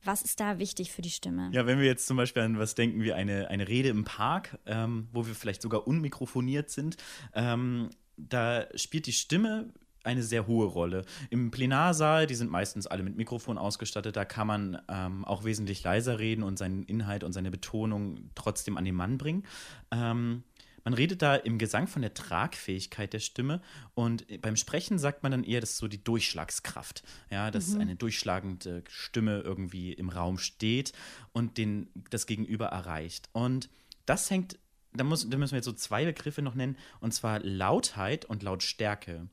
[0.04, 1.48] was ist da wichtig für die Stimme?
[1.52, 4.58] Ja, wenn wir jetzt zum Beispiel an was denken wie eine, eine Rede im Park,
[4.66, 6.96] ähm, wo wir vielleicht sogar unmikrofoniert sind,
[7.34, 9.72] ähm, da spielt die Stimme
[10.04, 11.04] eine sehr hohe Rolle.
[11.30, 15.82] Im Plenarsaal, die sind meistens alle mit Mikrofon ausgestattet, da kann man ähm, auch wesentlich
[15.82, 19.44] leiser reden und seinen Inhalt und seine Betonung trotzdem an den Mann bringen.
[19.90, 20.44] Ähm,
[20.84, 23.60] man redet da im Gesang von der Tragfähigkeit der Stimme
[23.94, 27.02] und beim Sprechen sagt man dann eher, das ist so die Durchschlagskraft.
[27.30, 27.80] Ja, dass mhm.
[27.80, 30.92] eine durchschlagende Stimme irgendwie im Raum steht
[31.32, 33.28] und den, das Gegenüber erreicht.
[33.32, 33.68] Und
[34.06, 34.58] das hängt,
[34.92, 38.42] da, muss, da müssen wir jetzt so zwei Begriffe noch nennen, und zwar Lautheit und
[38.42, 39.28] Lautstärke.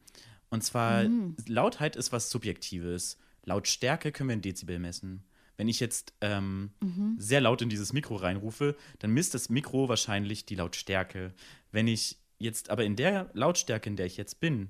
[0.50, 1.36] Und zwar, mhm.
[1.48, 3.18] Lautheit ist was Subjektives.
[3.46, 5.24] Lautstärke können wir in Dezibel messen.
[5.58, 7.16] Wenn ich jetzt ähm, mhm.
[7.18, 11.34] sehr laut in dieses Mikro reinrufe, dann misst das Mikro wahrscheinlich die Lautstärke.
[11.72, 14.70] Wenn ich jetzt aber in der Lautstärke, in der ich jetzt bin,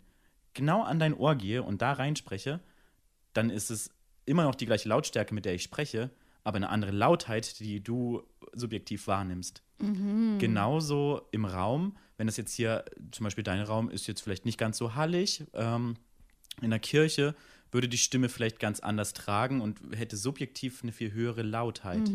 [0.53, 2.59] genau an dein Ohr gehe und da reinspreche,
[3.33, 3.91] dann ist es
[4.25, 6.09] immer noch die gleiche Lautstärke, mit der ich spreche,
[6.43, 9.63] aber eine andere Lautheit, die du subjektiv wahrnimmst.
[10.39, 14.57] Genauso im Raum, wenn das jetzt hier, zum Beispiel dein Raum ist jetzt vielleicht nicht
[14.57, 15.95] ganz so hallig, ähm,
[16.61, 17.35] in der Kirche
[17.71, 22.09] würde die Stimme vielleicht ganz anders tragen und hätte subjektiv eine viel höhere Lautheit.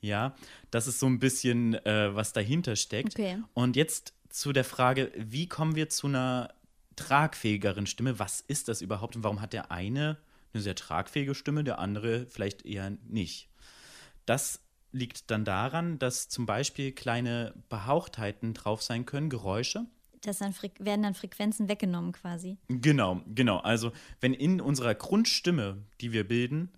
[0.00, 0.36] Ja,
[0.70, 3.14] das ist so ein bisschen, äh, was dahinter steckt.
[3.18, 3.38] Okay.
[3.54, 6.54] Und jetzt zu der Frage, wie kommen wir zu einer
[6.96, 8.18] tragfähigeren Stimme?
[8.18, 10.18] Was ist das überhaupt und warum hat der eine
[10.52, 13.48] eine sehr tragfähige Stimme, der andere vielleicht eher nicht?
[14.26, 14.60] Das
[14.92, 19.86] liegt dann daran, dass zum Beispiel kleine Behauchtheiten drauf sein können, Geräusche.
[20.22, 22.58] Das dann werden dann Frequenzen weggenommen quasi.
[22.68, 23.58] Genau, genau.
[23.58, 26.70] Also wenn in unserer Grundstimme, die wir bilden,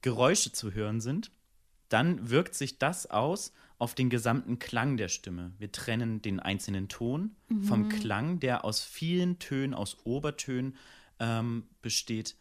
[0.00, 1.30] Geräusche zu hören sind,
[1.88, 5.52] dann wirkt sich das aus auf den gesamten Klang der Stimme.
[5.58, 10.76] Wir trennen den einzelnen Ton vom Klang, der aus vielen Tönen, aus Obertönen
[11.20, 12.36] ähm, besteht.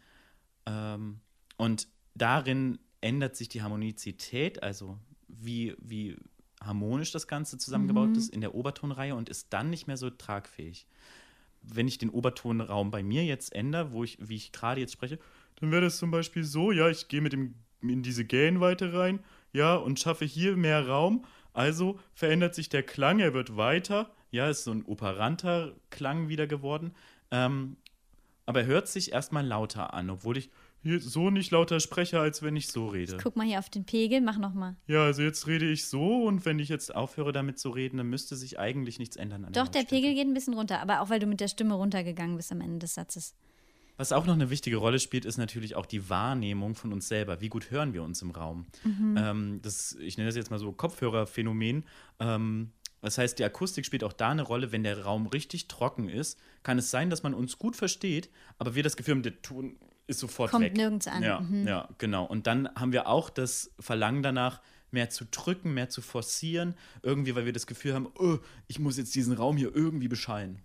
[0.66, 1.20] Ähm,
[1.58, 6.18] und darin ändert sich die Harmonizität, also wie, wie
[6.62, 10.88] harmonisch das Ganze zusammengebaut ist in der Obertonreihe und ist dann nicht mehr so tragfähig.
[11.62, 15.20] Wenn ich den Obertonraum bei mir jetzt ändere, wo ich, wie ich gerade jetzt spreche,
[15.58, 19.20] dann wäre das zum Beispiel so, ja, ich gehe mit dem in diese Gain-Weite rein,
[19.54, 21.26] ja, und schaffe hier mehr Raum.
[21.54, 26.48] Also verändert sich der Klang, er wird weiter, ja, ist so ein operanter Klang wieder
[26.48, 26.94] geworden.
[27.32, 27.78] Ähm,
[28.46, 30.50] aber er hört sich erstmal lauter an, obwohl ich
[31.00, 33.18] so nicht lauter spreche, als wenn ich so rede.
[33.22, 34.76] Guck mal hier auf den Pegel, mach nochmal.
[34.88, 38.08] Ja, also jetzt rede ich so und wenn ich jetzt aufhöre damit zu reden, dann
[38.08, 39.90] müsste sich eigentlich nichts ändern Doch, der Lautstärke.
[39.90, 42.62] Pegel geht ein bisschen runter, aber auch weil du mit der Stimme runtergegangen bist am
[42.62, 43.34] Ende des Satzes.
[43.98, 47.40] Was auch noch eine wichtige Rolle spielt, ist natürlich auch die Wahrnehmung von uns selber.
[47.40, 48.66] Wie gut hören wir uns im Raum?
[48.84, 51.86] Ähm, das, ich nenne das jetzt mal so Kopfhörerphänomen.
[52.20, 52.72] Ähm,
[53.02, 54.72] das heißt, die Akustik spielt auch da eine Rolle.
[54.72, 58.76] Wenn der Raum richtig trocken ist, kann es sein, dass man uns gut versteht, aber
[58.76, 60.78] wir das Gefühl haben, der Ton ist sofort Kommt weg.
[60.78, 61.24] nirgends an.
[61.24, 61.68] Ja, Mhm.
[61.68, 62.26] ja, genau.
[62.26, 67.36] Und dann haben wir auch das Verlangen danach, mehr zu drücken, mehr zu forcieren, irgendwie,
[67.36, 68.38] weil wir das Gefühl haben, oh,
[68.68, 70.62] ich muss jetzt diesen Raum hier irgendwie beschallen.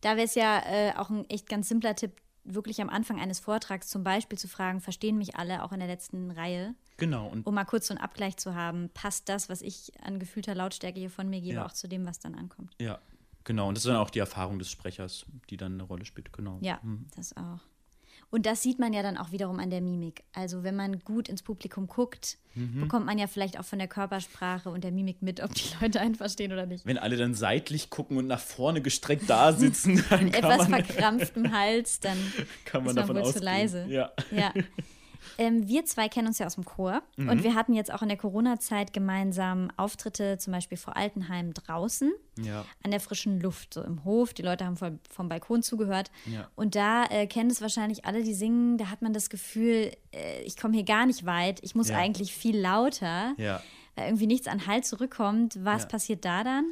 [0.00, 2.12] Da wäre es ja äh, auch ein echt ganz simpler Tipp,
[2.44, 5.88] wirklich am Anfang eines Vortrags zum Beispiel zu fragen, verstehen mich alle, auch in der
[5.88, 7.26] letzten Reihe, Genau.
[7.28, 10.54] Und um mal kurz so einen Abgleich zu haben, passt das, was ich an gefühlter
[10.54, 11.66] Lautstärke hier von mir gebe, Ja.
[11.66, 12.72] auch zu dem, was dann ankommt.
[12.80, 13.00] Ja,
[13.42, 13.66] genau.
[13.68, 16.58] Und das ist dann auch die Erfahrung des Sprechers, die dann eine Rolle spielt, genau.
[16.62, 17.06] Ja, Mhm.
[17.16, 17.58] das auch.
[18.34, 20.24] Und das sieht man ja dann auch wiederum an der Mimik.
[20.32, 22.80] Also wenn man gut ins Publikum guckt, Mhm.
[22.80, 26.00] bekommt man ja vielleicht auch von der Körpersprache und der Mimik mit, ob die Leute
[26.00, 26.84] einen verstehen oder nicht.
[26.86, 31.52] Wenn alle dann seitlich gucken und nach vorne gestreckt da sitzen, dann kann Etwas verkrampftem
[31.52, 32.16] Hals, dann
[32.64, 33.44] kann man ist man davon wohl zu ausgehen.
[33.44, 33.86] leise.
[33.88, 34.12] Ja.
[34.32, 34.52] Ja.
[35.38, 37.28] Ähm, wir zwei kennen uns ja aus dem Chor Mhm.
[37.28, 42.12] und wir hatten jetzt auch in der Corona-Zeit gemeinsam Auftritte, zum Beispiel vor Altenheim draußen,
[42.40, 42.64] Ja.
[42.82, 44.34] an der frischen Luft, so im Hof.
[44.34, 46.10] Die Leute haben voll, vom Balkon zugehört.
[46.26, 46.48] Ja.
[46.56, 50.42] Und da äh, kennen es wahrscheinlich alle, die singen, da hat man das Gefühl, äh,
[50.42, 51.96] ich komme hier gar nicht weit, ich muss Ja.
[51.98, 53.62] eigentlich viel lauter, Ja.
[53.96, 55.58] weil irgendwie nichts an Halt zurückkommt.
[55.64, 56.64] Was passiert da dann?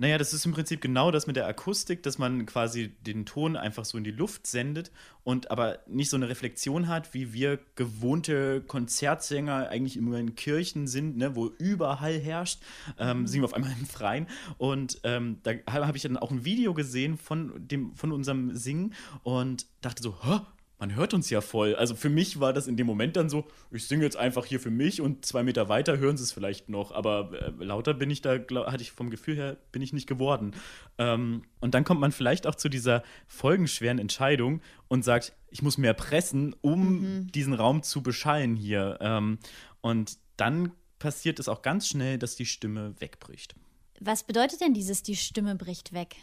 [0.00, 3.54] Naja, das ist im Prinzip genau das mit der Akustik, dass man quasi den Ton
[3.54, 4.90] einfach so in die Luft sendet
[5.24, 10.86] und aber nicht so eine Reflexion hat, wie wir gewohnte Konzertsänger eigentlich immer in Kirchen
[10.86, 12.62] sind, ne, wo Überhall herrscht,
[12.98, 14.26] ähm, singen wir auf einmal im Freien.
[14.56, 18.94] Und ähm, da habe ich dann auch ein Video gesehen von, dem, von unserem Singen
[19.22, 20.40] und dachte so, Hä?
[20.80, 21.76] Man hört uns ja voll.
[21.76, 24.58] Also für mich war das in dem Moment dann so, ich singe jetzt einfach hier
[24.58, 28.10] für mich und zwei Meter weiter hören sie es vielleicht noch, aber äh, lauter bin
[28.10, 30.54] ich da, glaub, hatte ich vom Gefühl her, bin ich nicht geworden.
[30.96, 35.76] Ähm, und dann kommt man vielleicht auch zu dieser folgenschweren Entscheidung und sagt, ich muss
[35.76, 38.98] mehr pressen, um diesen Raum zu beschallen hier.
[39.00, 39.38] Ähm,
[39.82, 43.54] und dann passiert es auch ganz schnell, dass die Stimme wegbricht.
[44.00, 46.16] Was bedeutet denn dieses, die Stimme bricht weg?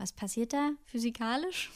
[0.00, 1.70] Was passiert da physikalisch?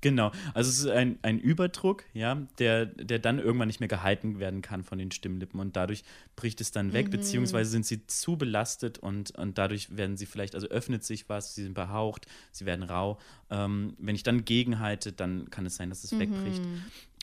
[0.00, 4.38] Genau, also es ist ein, ein Überdruck, ja, der, der dann irgendwann nicht mehr gehalten
[4.38, 6.02] werden kann von den Stimmlippen und dadurch
[6.36, 10.54] bricht es dann weg, beziehungsweise sind sie zu belastet und, und dadurch werden sie vielleicht,
[10.54, 13.18] also öffnet sich was, sie sind behaucht, sie werden rau.
[13.50, 16.62] Ähm, wenn ich dann gegenhalte, dann kann es sein, dass es wegbricht.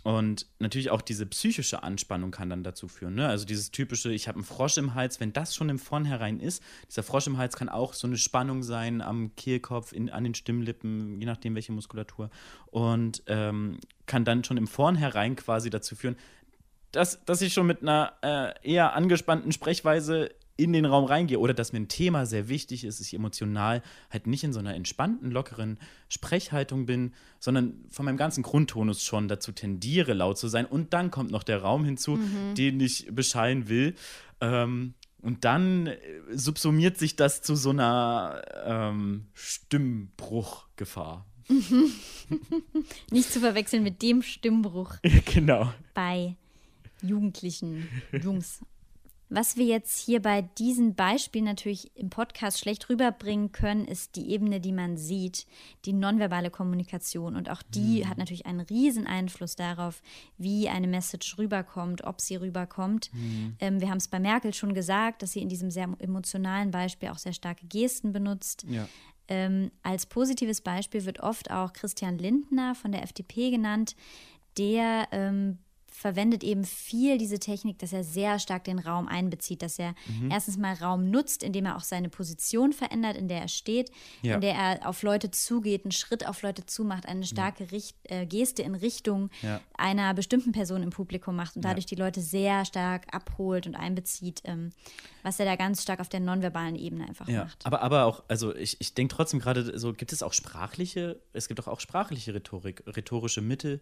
[0.03, 3.15] Und natürlich auch diese psychische Anspannung kann dann dazu führen.
[3.15, 3.27] Ne?
[3.27, 6.63] Also dieses typische, ich habe einen Frosch im Hals, wenn das schon im Vornherein ist,
[6.87, 10.33] dieser Frosch im Hals kann auch so eine Spannung sein am Kehlkopf, in, an den
[10.33, 12.29] Stimmlippen, je nachdem welche Muskulatur.
[12.67, 16.15] Und ähm, kann dann schon im Vornherein quasi dazu führen,
[16.91, 21.53] dass, dass ich schon mit einer äh, eher angespannten Sprechweise in den Raum reingehe oder
[21.53, 25.31] dass mir ein Thema sehr wichtig ist, ich emotional halt nicht in so einer entspannten,
[25.31, 30.65] lockeren Sprechhaltung bin, sondern von meinem ganzen Grundtonus schon dazu tendiere, laut zu sein.
[30.65, 32.19] Und dann kommt noch der Raum hinzu,
[32.57, 33.95] den ich beschallen will.
[34.41, 35.97] Ähm, und dann äh,
[36.31, 41.25] subsumiert sich das zu so einer ähm, Stimmbruchgefahr.
[43.11, 45.73] Nicht zu verwechseln mit dem Stimmbruch genau.
[45.93, 46.35] bei
[47.01, 48.61] jugendlichen Jungs.
[49.29, 54.29] Was wir jetzt hier bei diesen Beispielen natürlich im Podcast schlecht rüberbringen können, ist die
[54.31, 55.45] Ebene, die man sieht,
[55.83, 57.35] die nonverbale Kommunikation.
[57.35, 58.09] Und auch die Mhm.
[58.09, 60.01] hat natürlich einen riesen Einfluss darauf,
[60.37, 63.09] wie eine Message rüberkommt, ob sie rüberkommt.
[63.13, 63.55] Mhm.
[63.59, 67.09] Ähm, wir haben es bei Merkel schon gesagt, dass sie in diesem sehr emotionalen Beispiel
[67.09, 68.65] auch sehr starke Gesten benutzt.
[68.69, 68.87] Ja.
[69.27, 73.97] Ähm, als positives Beispiel wird oft auch Christian Lindner von der FDP genannt,
[74.57, 75.57] der ähm,
[75.97, 80.29] verwendet eben viel diese Technik, dass er sehr stark den Raum einbezieht, dass er Mhm.
[80.29, 83.89] erstens mal Raum nutzt, indem er auch seine Position verändert, in der er steht,
[84.21, 84.35] Ja.
[84.35, 88.27] in der er auf Leute zugeht, einen Schritt auf Leute zumacht, eine starke Richt äh,
[88.27, 89.59] Geste in Richtung Ja.
[89.75, 94.41] einer bestimmten Person im Publikum macht und dadurch die Leute sehr stark abholt und einbezieht,
[94.45, 94.69] ähm,
[95.23, 97.65] was er da ganz stark auf der nonverbalen Ebene einfach Ja, macht.
[97.65, 101.47] aber, aber auch, also ich, ich denke trotzdem gerade so, gibt es auch sprachliche, es
[101.47, 103.81] gibt doch auch sprachliche Rhetorik, rhetorische Mittel,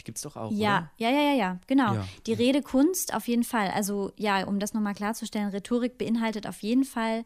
[0.00, 1.94] die gibt es doch auch, Ja, ja, ja, ja, ja, genau.
[1.94, 2.06] Ja.
[2.26, 3.70] Die Redekunst auf jeden Fall.
[3.70, 7.24] Also ja, um das nochmal klarzustellen, Rhetorik beinhaltet auf jeden Fall,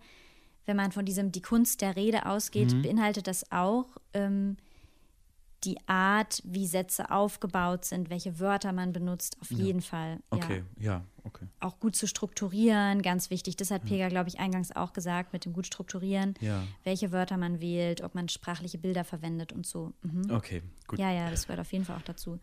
[0.67, 2.83] wenn man von diesem die Kunst der Rede ausgeht, Mhm.
[2.83, 4.57] beinhaltet das auch ähm,
[5.65, 10.19] die Art, wie Sätze aufgebaut sind, welche Wörter man benutzt, auf jeden Fall.
[10.31, 10.41] oder?
[10.41, 10.45] Ja.
[10.47, 11.47] Okay, ja, okay.
[11.61, 13.57] Auch gut zu strukturieren, ganz wichtig.
[13.57, 16.63] Das hat Pega, glaube ich, eingangs auch gesagt, mit dem gut strukturieren, Ja.
[16.85, 19.93] welche Wörter man wählt, ob man sprachliche Bilder verwendet und so.
[20.03, 20.31] Mhm.
[20.31, 20.99] Okay, gut.
[20.99, 22.39] Ja, ja, das gehört auf jeden Fall auch dazu.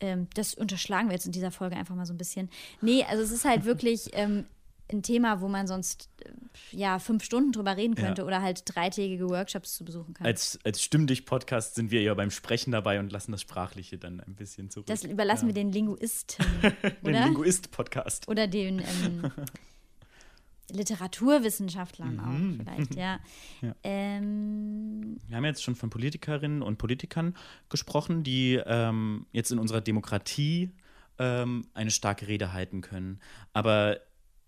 [0.00, 2.50] Ähm, das unterschlagen wir jetzt in dieser Folge einfach mal so ein bisschen.
[2.82, 4.44] Nee, also es ist halt wirklich ähm,
[4.92, 6.30] ein Thema, wo man sonst äh,
[6.70, 8.26] ja fünf Stunden drüber reden könnte Ja.
[8.26, 10.26] oder halt dreitägige Workshops zu besuchen kann.
[10.26, 14.34] Als, als Stimmdich-Podcast sind wir ja beim Sprechen dabei und lassen das Sprachliche dann ein
[14.36, 14.86] bisschen zurück.
[14.86, 16.44] das überlassen wir den Linguisten,
[17.02, 17.14] Den?
[17.14, 18.28] Linguist-Podcast.
[18.28, 19.30] oder den ähm,
[20.72, 22.20] Literaturwissenschaftlern Mhm.
[22.60, 23.20] auch vielleicht, ja.
[23.62, 23.74] Ja.
[23.84, 27.36] Ähm, Wir haben jetzt schon von Politikerinnen und Politikern
[27.68, 30.70] gesprochen, die ähm, jetzt in unserer Demokratie
[31.18, 33.20] ähm, eine starke Rede halten können.
[33.52, 34.00] Aber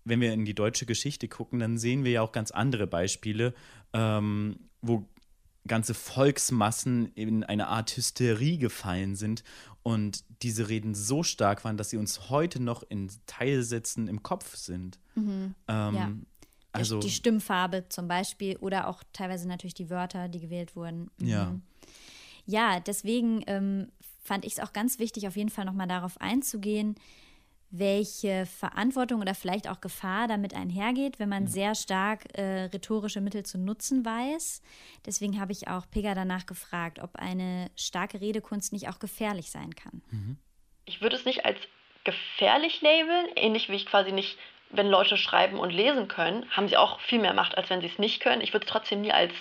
[0.05, 3.53] wenn wir in die deutsche Geschichte gucken, dann sehen wir ja auch ganz andere Beispiele,
[3.93, 5.05] ähm, wo
[5.67, 9.43] ganze Volksmassen in eine Art Hysterie gefallen sind
[9.83, 14.55] und diese Reden so stark waren, dass sie uns heute noch in Teilsätzen im Kopf
[14.55, 14.99] sind.
[15.15, 16.11] Ähm, Ja.
[16.71, 21.09] Also, die Stimmfarbe zum Beispiel oder auch teilweise natürlich die Wörter, die gewählt wurden.
[21.19, 21.27] Mhm.
[21.27, 21.55] ja.
[22.45, 23.91] Ja, deswegen ähm,
[24.23, 26.95] fand ich es auch ganz wichtig, auf jeden Fall nochmal darauf einzugehen,
[27.71, 33.43] welche Verantwortung oder vielleicht auch Gefahr damit einhergeht, wenn man sehr stark äh, rhetorische Mittel
[33.43, 34.61] zu nutzen weiß.
[35.05, 39.75] Deswegen habe ich auch Pega danach gefragt, ob eine starke Redekunst nicht auch gefährlich sein
[39.75, 40.01] kann.
[40.89, 41.59] ich würde es nicht als
[42.03, 44.37] gefährlich labeln, ähnlich wie ich quasi nicht,
[44.71, 47.87] wenn Leute schreiben und lesen können, haben sie auch viel mehr Macht, als wenn sie
[47.87, 48.41] es nicht können.
[48.41, 49.33] Ich würde es trotzdem nie als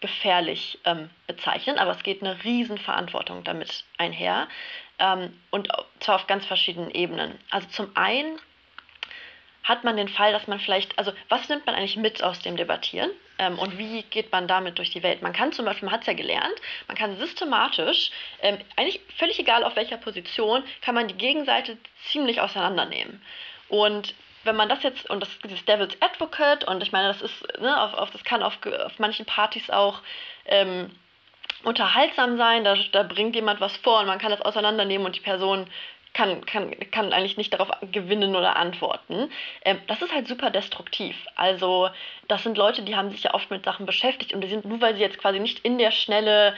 [0.00, 4.48] gefährlich ähm, bezeichnen, aber es geht eine Riesenverantwortung damit einher
[5.00, 7.38] ähm, und zwar auf ganz verschiedenen Ebenen.
[7.50, 8.38] Also zum einen
[9.62, 12.56] hat man den Fall, dass man vielleicht, also was nimmt man eigentlich mit aus dem
[12.56, 15.22] Debattieren ähm, und wie geht man damit durch die Welt?
[15.22, 16.54] Man kann zum Beispiel, man hat es ja gelernt,
[16.88, 18.10] man kann systematisch,
[18.42, 21.76] ähm, eigentlich völlig egal auf welcher Position, kann man die Gegenseite
[22.10, 23.22] ziemlich auseinandernehmen.
[23.68, 27.60] Und wenn man das jetzt, und das dieses Devil's Advocate, und ich meine, das ist,
[27.60, 30.00] ne, auf, auf, das kann auf, auf manchen Partys auch
[30.46, 30.90] ähm,
[31.64, 35.20] unterhaltsam sein, da, da bringt jemand was vor und man kann das auseinandernehmen und die
[35.20, 35.66] Person
[36.12, 39.30] kann, kann, kann eigentlich nicht darauf gewinnen oder antworten.
[39.64, 41.16] Ähm, das ist halt super destruktiv.
[41.36, 41.88] Also
[42.28, 44.80] das sind Leute, die haben sich ja oft mit Sachen beschäftigt und die sind, nur
[44.80, 46.54] weil sie jetzt quasi nicht in der Schnelle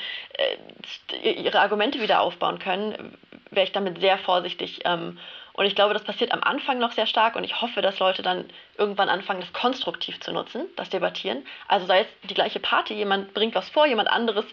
[1.22, 3.16] äh, ihre Argumente wieder aufbauen können,
[3.50, 4.80] wäre ich damit sehr vorsichtig.
[4.84, 5.18] Ähm,
[5.54, 8.22] und ich glaube, das passiert am Anfang noch sehr stark und ich hoffe, dass Leute
[8.22, 8.46] dann
[8.78, 11.44] irgendwann anfangen, das konstruktiv zu nutzen, das Debattieren.
[11.68, 14.46] Also sei es die gleiche Party, jemand bringt was vor, jemand anderes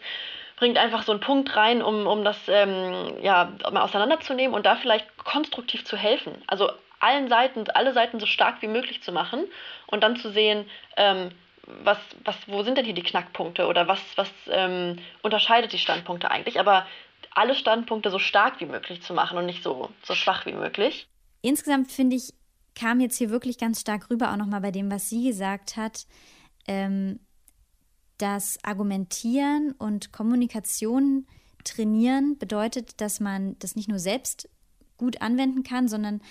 [0.58, 4.76] bringt einfach so einen Punkt rein, um, um das ähm, ja, mal auseinanderzunehmen und da
[4.76, 6.34] vielleicht konstruktiv zu helfen.
[6.48, 9.46] Also allen Seiten, alle Seiten so stark wie möglich zu machen
[9.88, 11.32] und dann zu sehen, ähm,
[11.84, 16.30] was, was, wo sind denn hier die Knackpunkte oder was, was ähm, unterscheidet die Standpunkte
[16.30, 16.86] eigentlich, aber
[17.40, 21.08] alle Standpunkte so stark wie möglich zu machen und nicht so, so schwach wie möglich.
[21.42, 22.34] Insgesamt finde ich,
[22.76, 26.06] kam jetzt hier wirklich ganz stark rüber, auch nochmal bei dem, was sie gesagt hat,
[26.68, 27.20] ähm,
[28.18, 31.26] dass Argumentieren und Kommunikation
[31.64, 34.50] trainieren bedeutet, dass man das nicht nur selbst
[34.98, 36.22] gut anwenden kann, sondern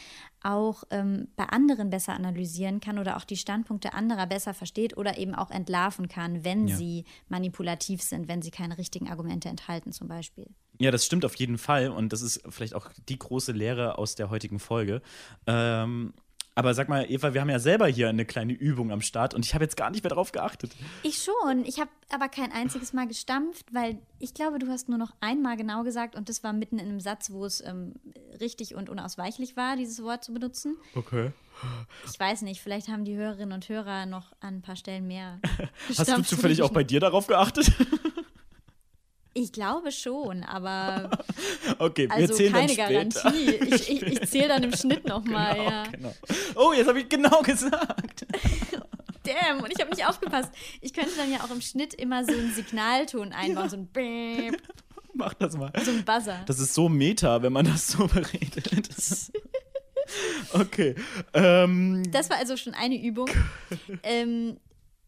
[0.43, 5.17] auch ähm, bei anderen besser analysieren kann oder auch die Standpunkte anderer besser versteht oder
[5.17, 6.77] eben auch entlarven kann, wenn Ja.
[6.77, 10.47] sie manipulativ sind, wenn sie keine richtigen Argumente enthalten zum Beispiel.
[10.79, 14.15] Ja, das stimmt auf jeden Fall und das ist vielleicht auch die große Lehre aus
[14.15, 15.03] der heutigen Folge.
[15.47, 16.15] Ähm,
[16.55, 19.45] Aber sag mal, Eva, wir haben ja selber hier eine kleine Übung am Start und
[19.45, 20.73] ich habe jetzt gar nicht mehr darauf geachtet.
[21.05, 21.65] Ich schon.
[21.65, 25.57] Ich habe aber kein einziges Mal gestampft, weil ich glaube, du hast nur noch einmal
[25.57, 27.95] genau gesagt und das war mitten in einem Satz, wo es ähm,
[28.41, 30.77] richtig und unausweichlich war, dieses Wort zu benutzen.
[30.97, 31.31] Okay.
[32.11, 35.41] Ich weiß nicht, vielleicht haben die Hörerinnen und Hörer noch an ein paar Stellen mehr.
[35.89, 36.31] Hast du gestampft.
[36.31, 37.73] zufällig auch bei dir darauf geachtet?
[39.41, 41.11] Ich glaube schon, aber
[41.79, 43.23] Okay, wir also zählen keine dann später.
[43.31, 43.51] Garantie.
[43.75, 45.83] Ich, ich, ich zähle dann im Schnitt nochmal, Genau, ja.
[45.85, 46.15] genau.
[46.57, 48.27] Oh, jetzt habe ich genau gesagt.
[49.25, 50.51] Damn, und ich habe nicht aufgepasst.
[50.81, 54.57] Ich könnte dann ja auch im Schnitt immer so einen Signalton einbauen, so ein Beep,
[55.15, 55.71] Mach das mal.
[55.85, 56.41] so ein Buzzer.
[56.47, 58.71] Das ist so meta, wenn man das so beredet.
[60.53, 60.95] Okay.
[61.35, 63.29] Ähm, Das war also schon eine Übung,
[64.03, 64.59] ähm,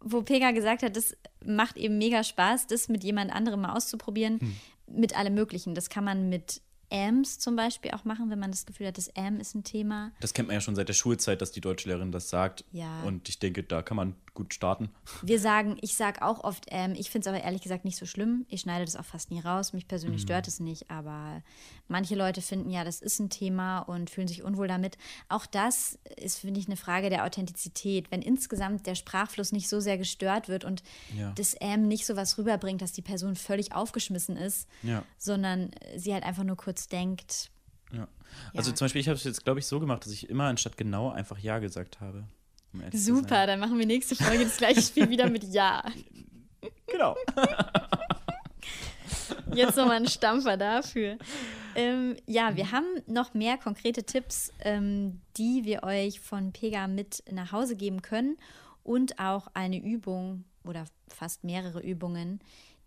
[0.01, 4.41] wo Pega gesagt hat, das macht eben mega Spaß, das mit jemand anderem mal auszuprobieren,
[4.41, 4.57] Hm.
[4.87, 5.75] mit allem Möglichen.
[5.75, 6.61] Das kann man mit
[6.93, 10.11] Ams zum Beispiel auch machen, wenn man das Gefühl hat, das Am ist ein Thema.
[10.21, 12.65] das kennt man ja schon seit der Schulzeit, dass die Deutschlehrerin das sagt.
[12.73, 13.03] Ja.
[13.05, 14.91] Und ich denke, da kann man gut starten.
[15.23, 18.07] Wir sagen, ich sage auch oft ähm, ich finde es aber ehrlich gesagt nicht so
[18.07, 18.47] schlimm.
[18.49, 19.73] Ich schneide das auch fast nie raus.
[19.73, 19.89] Mich Mhm.
[19.89, 21.43] persönlich stört es nicht, aber
[21.89, 24.97] manche Leute finden ja, das ist ein Thema und fühlen sich unwohl damit.
[25.29, 28.11] Auch das ist, finde ich, eine Frage der Authentizität.
[28.11, 30.83] Wenn insgesamt der Sprachfluss nicht so sehr gestört wird und
[31.17, 31.33] Ja.
[31.33, 35.03] das ähm nicht so was rüberbringt, dass die Person völlig aufgeschmissen ist, Ja.
[35.19, 37.51] sondern sie halt einfach nur kurz denkt,
[37.93, 38.07] Ja.
[38.55, 40.77] Also zum Beispiel, ich habe es jetzt, glaube ich, so gemacht, dass ich immer anstatt
[40.77, 42.29] genau einfach Ja gesagt habe.
[42.73, 45.83] Um super, dann machen wir nächste Folge das gleiche Spiel wieder mit Ja.
[46.87, 47.17] Genau.
[49.55, 51.19] Jetzt nochmal ein Stampfer dafür.
[51.75, 57.23] Ähm, ja, wir haben noch mehr konkrete Tipps, ähm, die wir euch von Pega mit
[57.31, 58.37] nach Hause geben können
[58.83, 62.41] und auch eine Übung oder fast mehrere Übungen,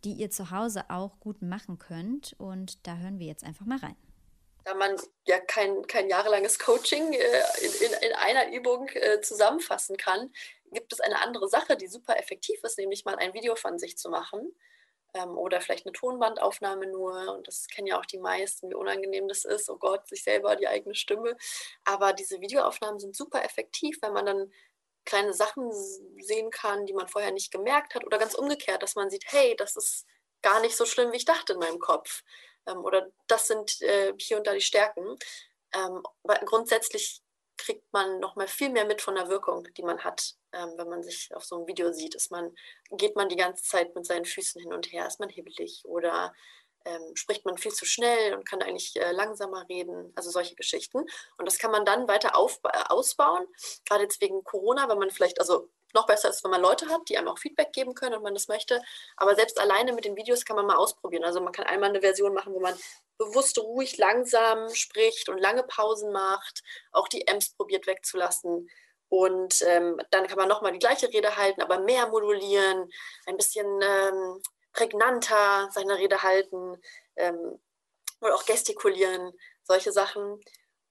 [0.04, 2.36] die ihr zu Hause auch gut machen könnt.
[2.38, 3.96] Und da hören wir jetzt einfach mal rein.
[4.64, 4.96] Da man
[5.26, 10.32] ja kein, kein jahrelanges Coaching äh, in, in, in einer Übung äh, zusammenfassen kann,
[10.72, 13.98] gibt es eine andere Sache, die super effektiv ist, nämlich mal ein Video von sich
[13.98, 14.54] zu machen
[15.14, 17.36] ähm, oder vielleicht eine Tonbandaufnahme nur.
[17.36, 19.70] Und das kennen ja auch die meisten, wie unangenehm das ist.
[19.70, 21.36] Oh Gott, sich selber die eigene Stimme.
[21.86, 24.52] Aber diese Videoaufnahmen sind super effektiv, weil man dann
[25.06, 25.70] kleine Sachen
[26.22, 29.56] sehen kann, die man vorher nicht gemerkt hat oder ganz umgekehrt, dass man sieht, hey,
[29.58, 30.06] das ist
[30.42, 32.24] gar nicht so schlimm, wie ich dachte in meinem Kopf
[32.72, 35.18] oder das sind äh, hier und da die Stärken.
[35.74, 37.22] Ähm, aber grundsätzlich
[37.58, 40.90] kriegt man noch mal viel mehr mit von der Wirkung, die man hat, ähm, wenn
[40.90, 42.16] man sich auf so einem Video sieht.
[42.16, 42.56] Ist man,
[42.92, 46.34] geht man die ganze Zeit mit seinen Füßen hin und her, ist man hibbelig oder
[46.86, 51.00] ähm, spricht man viel zu schnell und kann eigentlich äh, langsamer reden, also solche Geschichten.
[51.38, 53.46] Und das kann man dann weiter auf, äh, ausbauen,
[53.86, 57.02] gerade jetzt wegen Corona, wenn man vielleicht, also noch besser ist, wenn man Leute hat,
[57.10, 58.82] die einem auch Feedback geben können und man das möchte.
[59.18, 61.24] Aber selbst alleine mit den Videos kann man mal ausprobieren.
[61.24, 62.76] Also man kann einmal eine Version machen, wo man
[63.18, 68.70] bewusst ruhig, langsam spricht und lange Pausen macht, auch die M's probiert wegzulassen.
[69.10, 72.90] Und ähm, dann kann man nochmal die gleiche Rede halten, aber mehr modulieren,
[73.28, 76.82] ein bisschen ähm, prägnanter seine Rede halten
[77.16, 77.62] ähm,
[78.22, 79.32] oder auch gestikulieren,
[79.64, 80.44] solche Sachen.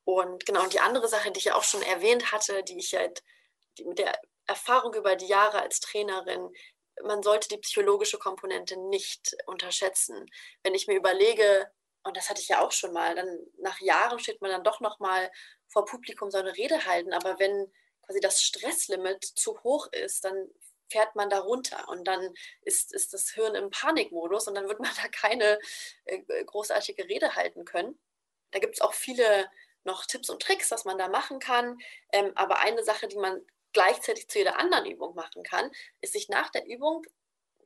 [0.04, 2.94] Und genau, und die andere Sache, die ich ja auch schon erwähnt hatte, die ich
[2.94, 3.22] halt
[3.78, 4.16] die, mit der
[4.52, 6.50] Erfahrung über die Jahre als Trainerin,
[7.04, 10.30] man sollte die psychologische Komponente nicht unterschätzen.
[10.62, 11.70] Wenn ich mir überlege,
[12.04, 14.80] und das hatte ich ja auch schon mal, dann nach Jahren steht man dann doch
[14.80, 15.30] noch mal
[15.68, 17.72] vor Publikum so eine Rede halten, aber wenn
[18.04, 20.48] quasi das Stresslimit zu hoch ist, dann
[20.90, 24.80] fährt man da runter und dann ist, ist das Hirn im Panikmodus und dann wird
[24.80, 25.58] man da keine
[26.04, 27.98] äh, großartige Rede halten können.
[28.50, 29.48] Da gibt es auch viele
[29.84, 31.78] noch Tipps und Tricks, was man da machen kann.
[32.12, 33.40] Ähm, aber eine Sache, die man
[33.72, 37.04] gleichzeitig zu jeder anderen Übung machen kann, ist sich nach der Übung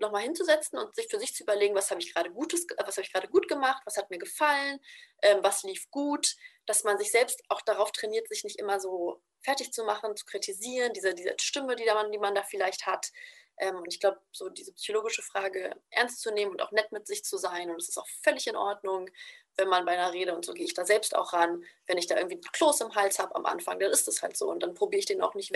[0.01, 3.05] nochmal hinzusetzen und sich für sich zu überlegen, was habe ich gerade Gutes, was habe
[3.05, 4.81] ich gerade gut gemacht, was hat mir gefallen,
[5.23, 9.23] ähm, was lief gut, dass man sich selbst auch darauf trainiert, sich nicht immer so
[9.41, 12.87] fertig zu machen, zu kritisieren, diese, diese Stimme, die, da man, die man da vielleicht
[12.87, 13.13] hat.
[13.59, 17.07] Ähm, und ich glaube, so diese psychologische Frage ernst zu nehmen und auch nett mit
[17.07, 17.71] sich zu sein.
[17.71, 19.09] Und es ist auch völlig in Ordnung,
[19.57, 22.07] wenn man bei einer Rede, und so gehe ich da selbst auch ran, wenn ich
[22.07, 24.51] da irgendwie einen Kloß im Hals habe am Anfang, dann ist es halt so.
[24.51, 25.53] Und dann probiere ich den auch nicht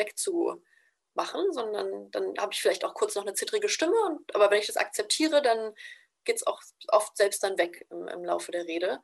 [1.14, 3.96] wegzumachen, sondern dann habe ich vielleicht auch kurz noch eine zittrige Stimme.
[4.06, 5.74] Und, aber wenn ich das akzeptiere, dann
[6.24, 9.00] geht es auch oft selbst dann weg im, im Laufe der Rede.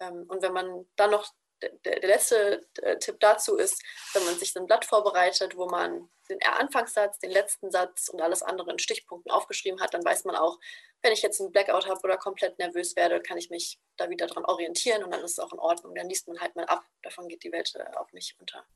[0.00, 4.38] Ähm, und wenn man dann noch der, der letzte äh, Tipp dazu ist, wenn man
[4.38, 8.78] sich ein Blatt vorbereitet, wo man den Anfangssatz, den letzten Satz und alles andere in
[8.78, 10.58] Stichpunkten aufgeschrieben hat, dann weiß man auch,
[11.00, 14.26] wenn ich jetzt einen Blackout habe oder komplett nervös werde, kann ich mich da wieder
[14.26, 15.94] dran orientieren und dann ist es auch in Ordnung.
[15.94, 16.84] Dann liest man halt mal ab.
[17.02, 18.66] Davon geht die Welt äh, auch nicht unter.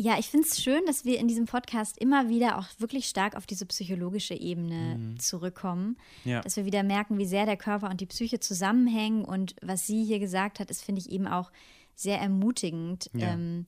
[0.00, 3.34] Ja, ich finde es schön, dass wir in diesem Podcast immer wieder auch wirklich stark
[3.34, 5.18] auf diese psychologische Ebene Mhm.
[5.18, 5.96] zurückkommen.
[6.24, 6.40] Ja.
[6.40, 9.24] Dass wir wieder merken, wie sehr der Körper und die Psyche zusammenhängen.
[9.24, 11.50] Und was sie hier gesagt hat, ist, finde ich, eben auch
[11.96, 13.10] sehr ermutigend.
[13.12, 13.32] Ja.
[13.32, 13.66] Ähm,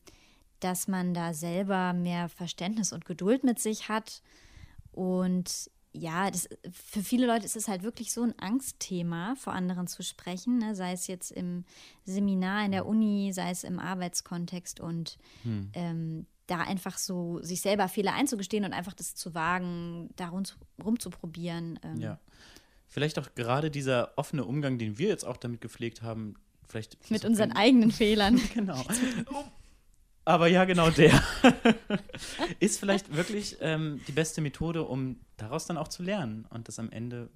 [0.60, 4.22] dass man da selber mehr Verständnis und Geduld mit sich hat.
[4.92, 9.86] Und ja, das, für viele Leute ist es halt wirklich so ein Angstthema, vor anderen
[9.88, 10.74] zu sprechen, ne?
[10.74, 11.64] sei es jetzt im
[12.04, 15.70] Seminar, in der Uni, sei es im Arbeitskontext und hm.
[15.74, 20.42] ähm, da einfach so sich selber Fehler einzugestehen und einfach das zu wagen, da rum,
[20.82, 21.78] rumzuprobieren.
[21.82, 21.96] Ähm.
[21.96, 22.20] Ja.
[22.86, 26.34] Vielleicht auch gerade dieser offene Umgang, den wir jetzt auch damit gepflegt haben,
[26.68, 27.10] vielleicht.
[27.10, 28.40] Mit unseren eigenen Fehlern.
[28.54, 28.82] genau.
[30.30, 31.20] Aber ja, genau der
[32.60, 36.78] ist vielleicht wirklich ähm, die beste Methode, um daraus dann auch zu lernen und das
[36.78, 37.30] am Ende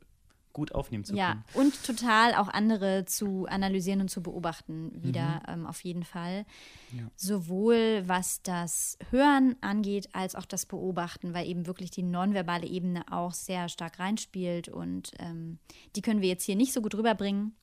[0.52, 1.18] gut aufnehmen zu können.
[1.18, 5.62] Ja, und total auch andere zu analysieren und zu beobachten, wieder mhm.
[5.62, 6.46] ähm, auf jeden Fall.
[6.92, 7.10] Ja.
[7.16, 13.04] Sowohl was das Hören angeht, als auch das Beobachten, weil eben wirklich die nonverbale Ebene
[13.10, 15.58] auch sehr stark reinspielt und ähm,
[15.96, 17.56] die können wir jetzt hier nicht so gut rüberbringen.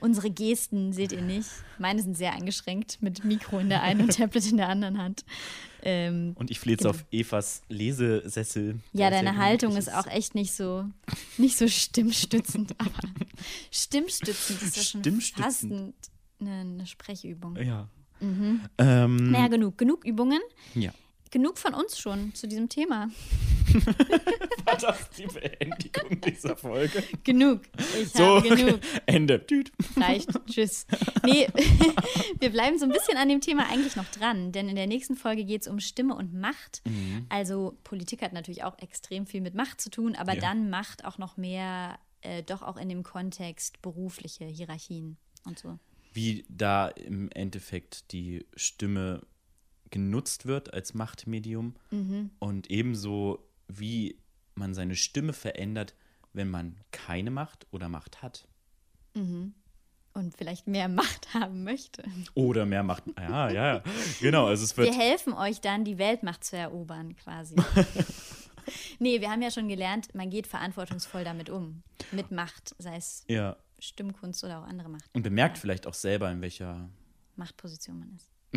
[0.00, 1.48] Unsere Gesten seht ihr nicht.
[1.78, 5.24] Meine sind sehr eingeschränkt mit Mikro in der einen und Tablet in der anderen Hand.
[5.82, 6.90] Ähm, und ich flehe jetzt genau.
[6.90, 8.78] auf Evas Lesesessel.
[8.92, 10.84] Ja, deine Haltung ist auch echt nicht so,
[11.36, 12.74] nicht so stimmstützend.
[12.78, 12.90] Aber
[13.72, 15.92] stimmstützend ist ja schon fast eine,
[16.40, 17.56] eine Sprechübung.
[17.56, 17.88] Ja.
[18.20, 18.60] Mhm.
[18.78, 19.78] Ähm, naja, genug.
[19.78, 20.40] Genug Übungen.
[20.74, 20.92] Ja
[21.30, 23.08] genug von uns schon zu diesem Thema.
[24.64, 27.02] War das die Beendigung dieser Folge?
[27.24, 27.62] Genug.
[28.00, 28.80] Ich so, habe genug.
[29.06, 29.46] Ende.
[29.46, 29.72] Tüt.
[29.96, 30.30] Reicht.
[30.46, 30.86] Tschüss.
[31.24, 31.48] Nee,
[32.40, 35.16] wir bleiben so ein bisschen an dem Thema eigentlich noch dran, denn in der nächsten
[35.16, 36.82] Folge geht es um Stimme und Macht.
[36.86, 37.26] Mhm.
[37.28, 40.40] Also Politik hat natürlich auch extrem viel mit Macht zu tun, aber ja.
[40.40, 45.78] dann Macht auch noch mehr, äh, doch auch in dem Kontext berufliche Hierarchien und so.
[46.12, 49.26] Wie da im Endeffekt die Stimme
[49.90, 52.30] genutzt wird als Machtmedium mhm.
[52.38, 54.18] und ebenso wie
[54.54, 55.94] man seine Stimme verändert,
[56.32, 58.46] wenn man keine Macht oder Macht hat.
[59.14, 59.54] Mhm.
[60.14, 62.02] Und vielleicht mehr Macht haben möchte.
[62.34, 63.04] Oder mehr Macht.
[63.18, 63.82] Ja, ja,
[64.20, 64.46] genau.
[64.46, 67.54] Also es wird wir helfen euch dann, die Weltmacht zu erobern, quasi.
[68.98, 71.82] nee, wir haben ja schon gelernt, man geht verantwortungsvoll damit um.
[72.10, 73.56] Mit Macht, sei es ja.
[73.78, 75.04] Stimmkunst oder auch andere Macht.
[75.12, 75.60] Und bemerkt ja.
[75.60, 76.88] vielleicht auch selber, in welcher
[77.36, 78.28] Machtposition man ist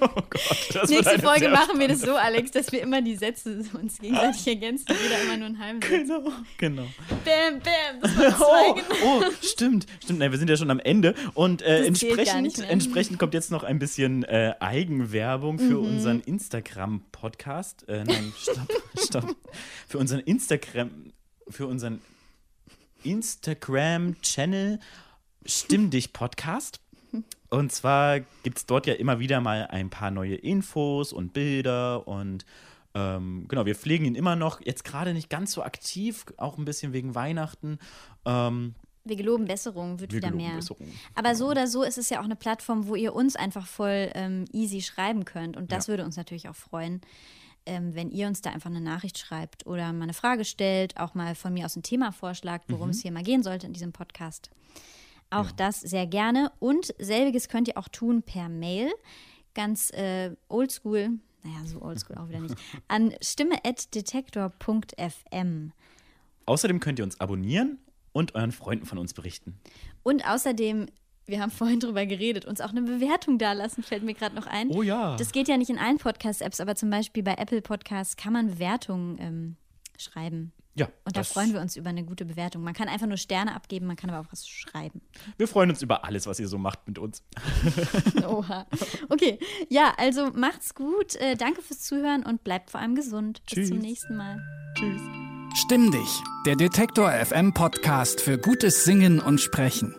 [0.00, 3.98] oh Gott, Nächste Folge machen wir das so, Alex, dass wir immer die Sätze uns
[3.98, 4.86] gegenseitig ergänzen.
[5.02, 5.90] Jeder immer nur einen halben Satz.
[5.90, 6.86] Genau, genau.
[7.24, 8.00] Bam, bam.
[8.00, 9.26] Das war zwei, oh, genau.
[9.26, 9.86] oh, stimmt.
[10.02, 11.14] Stimmt, nein, wir sind ja schon am Ende.
[11.34, 15.86] Und äh, entsprechend, entsprechend kommt jetzt noch ein bisschen äh, Eigenwerbung für mhm.
[15.86, 17.88] unseren Instagram-Podcast.
[17.88, 19.36] Äh, nein, stopp, stopp.
[19.88, 21.12] Für unseren Instagram,
[21.48, 22.00] für unseren
[23.02, 24.78] Instagram-Channel
[25.44, 26.80] Stimm dich Podcast.
[27.52, 32.08] Und zwar gibt es dort ja immer wieder mal ein paar neue Infos und Bilder
[32.08, 32.46] und
[32.94, 34.62] ähm, genau, wir pflegen ihn immer noch.
[34.64, 37.78] Jetzt gerade nicht ganz so aktiv, auch ein bisschen wegen Weihnachten.
[38.24, 38.74] Ähm,
[39.04, 40.54] wir geloben Besserung, wird wieder mehr.
[40.54, 40.88] Besserung.
[41.14, 44.10] Aber so oder so ist es ja auch eine Plattform, wo ihr uns einfach voll
[44.14, 45.58] ähm, easy schreiben könnt.
[45.58, 45.92] Und das ja.
[45.92, 47.02] würde uns natürlich auch freuen,
[47.66, 51.14] ähm, wenn ihr uns da einfach eine Nachricht schreibt oder mal eine Frage stellt, auch
[51.14, 52.92] mal von mir aus ein Thema vorschlagt, worum mhm.
[52.92, 54.50] es hier mal gehen sollte in diesem Podcast.
[55.32, 55.52] Auch ja.
[55.56, 56.52] das sehr gerne.
[56.58, 58.90] Und selbiges könnt ihr auch tun per Mail.
[59.54, 61.10] Ganz äh, oldschool,
[61.42, 62.56] naja, so oldschool auch wieder nicht,
[62.88, 65.72] an stimme.detektor.fm.
[66.46, 67.78] Außerdem könnt ihr uns abonnieren
[68.12, 69.60] und euren Freunden von uns berichten.
[70.02, 70.88] Und außerdem
[71.26, 74.70] wir haben vorhin drüber geredet, uns auch eine Bewertung dalassen, fällt mir gerade noch ein.
[74.70, 75.16] Oh ja.
[75.16, 78.48] Das geht ja nicht in allen Podcast-Apps, aber zum Beispiel bei Apple Podcasts kann man
[78.48, 79.56] Bewertungen ähm,
[79.96, 80.52] schreiben.
[80.74, 80.88] Ja.
[81.04, 82.62] Und da freuen wir uns über eine gute Bewertung.
[82.62, 85.02] Man kann einfach nur Sterne abgeben, man kann aber auch was schreiben.
[85.36, 87.22] Wir freuen uns über alles, was ihr so macht mit uns.
[88.26, 88.66] Oha.
[89.10, 91.16] Okay, ja, also macht's gut.
[91.16, 93.42] Äh, danke fürs Zuhören und bleibt vor allem gesund.
[93.46, 93.58] Tschüss.
[93.58, 94.38] Bis zum nächsten Mal.
[94.74, 95.02] Tschüss.
[95.54, 99.94] Stimm dich, der Detektor FM Podcast für gutes Singen und Sprechen.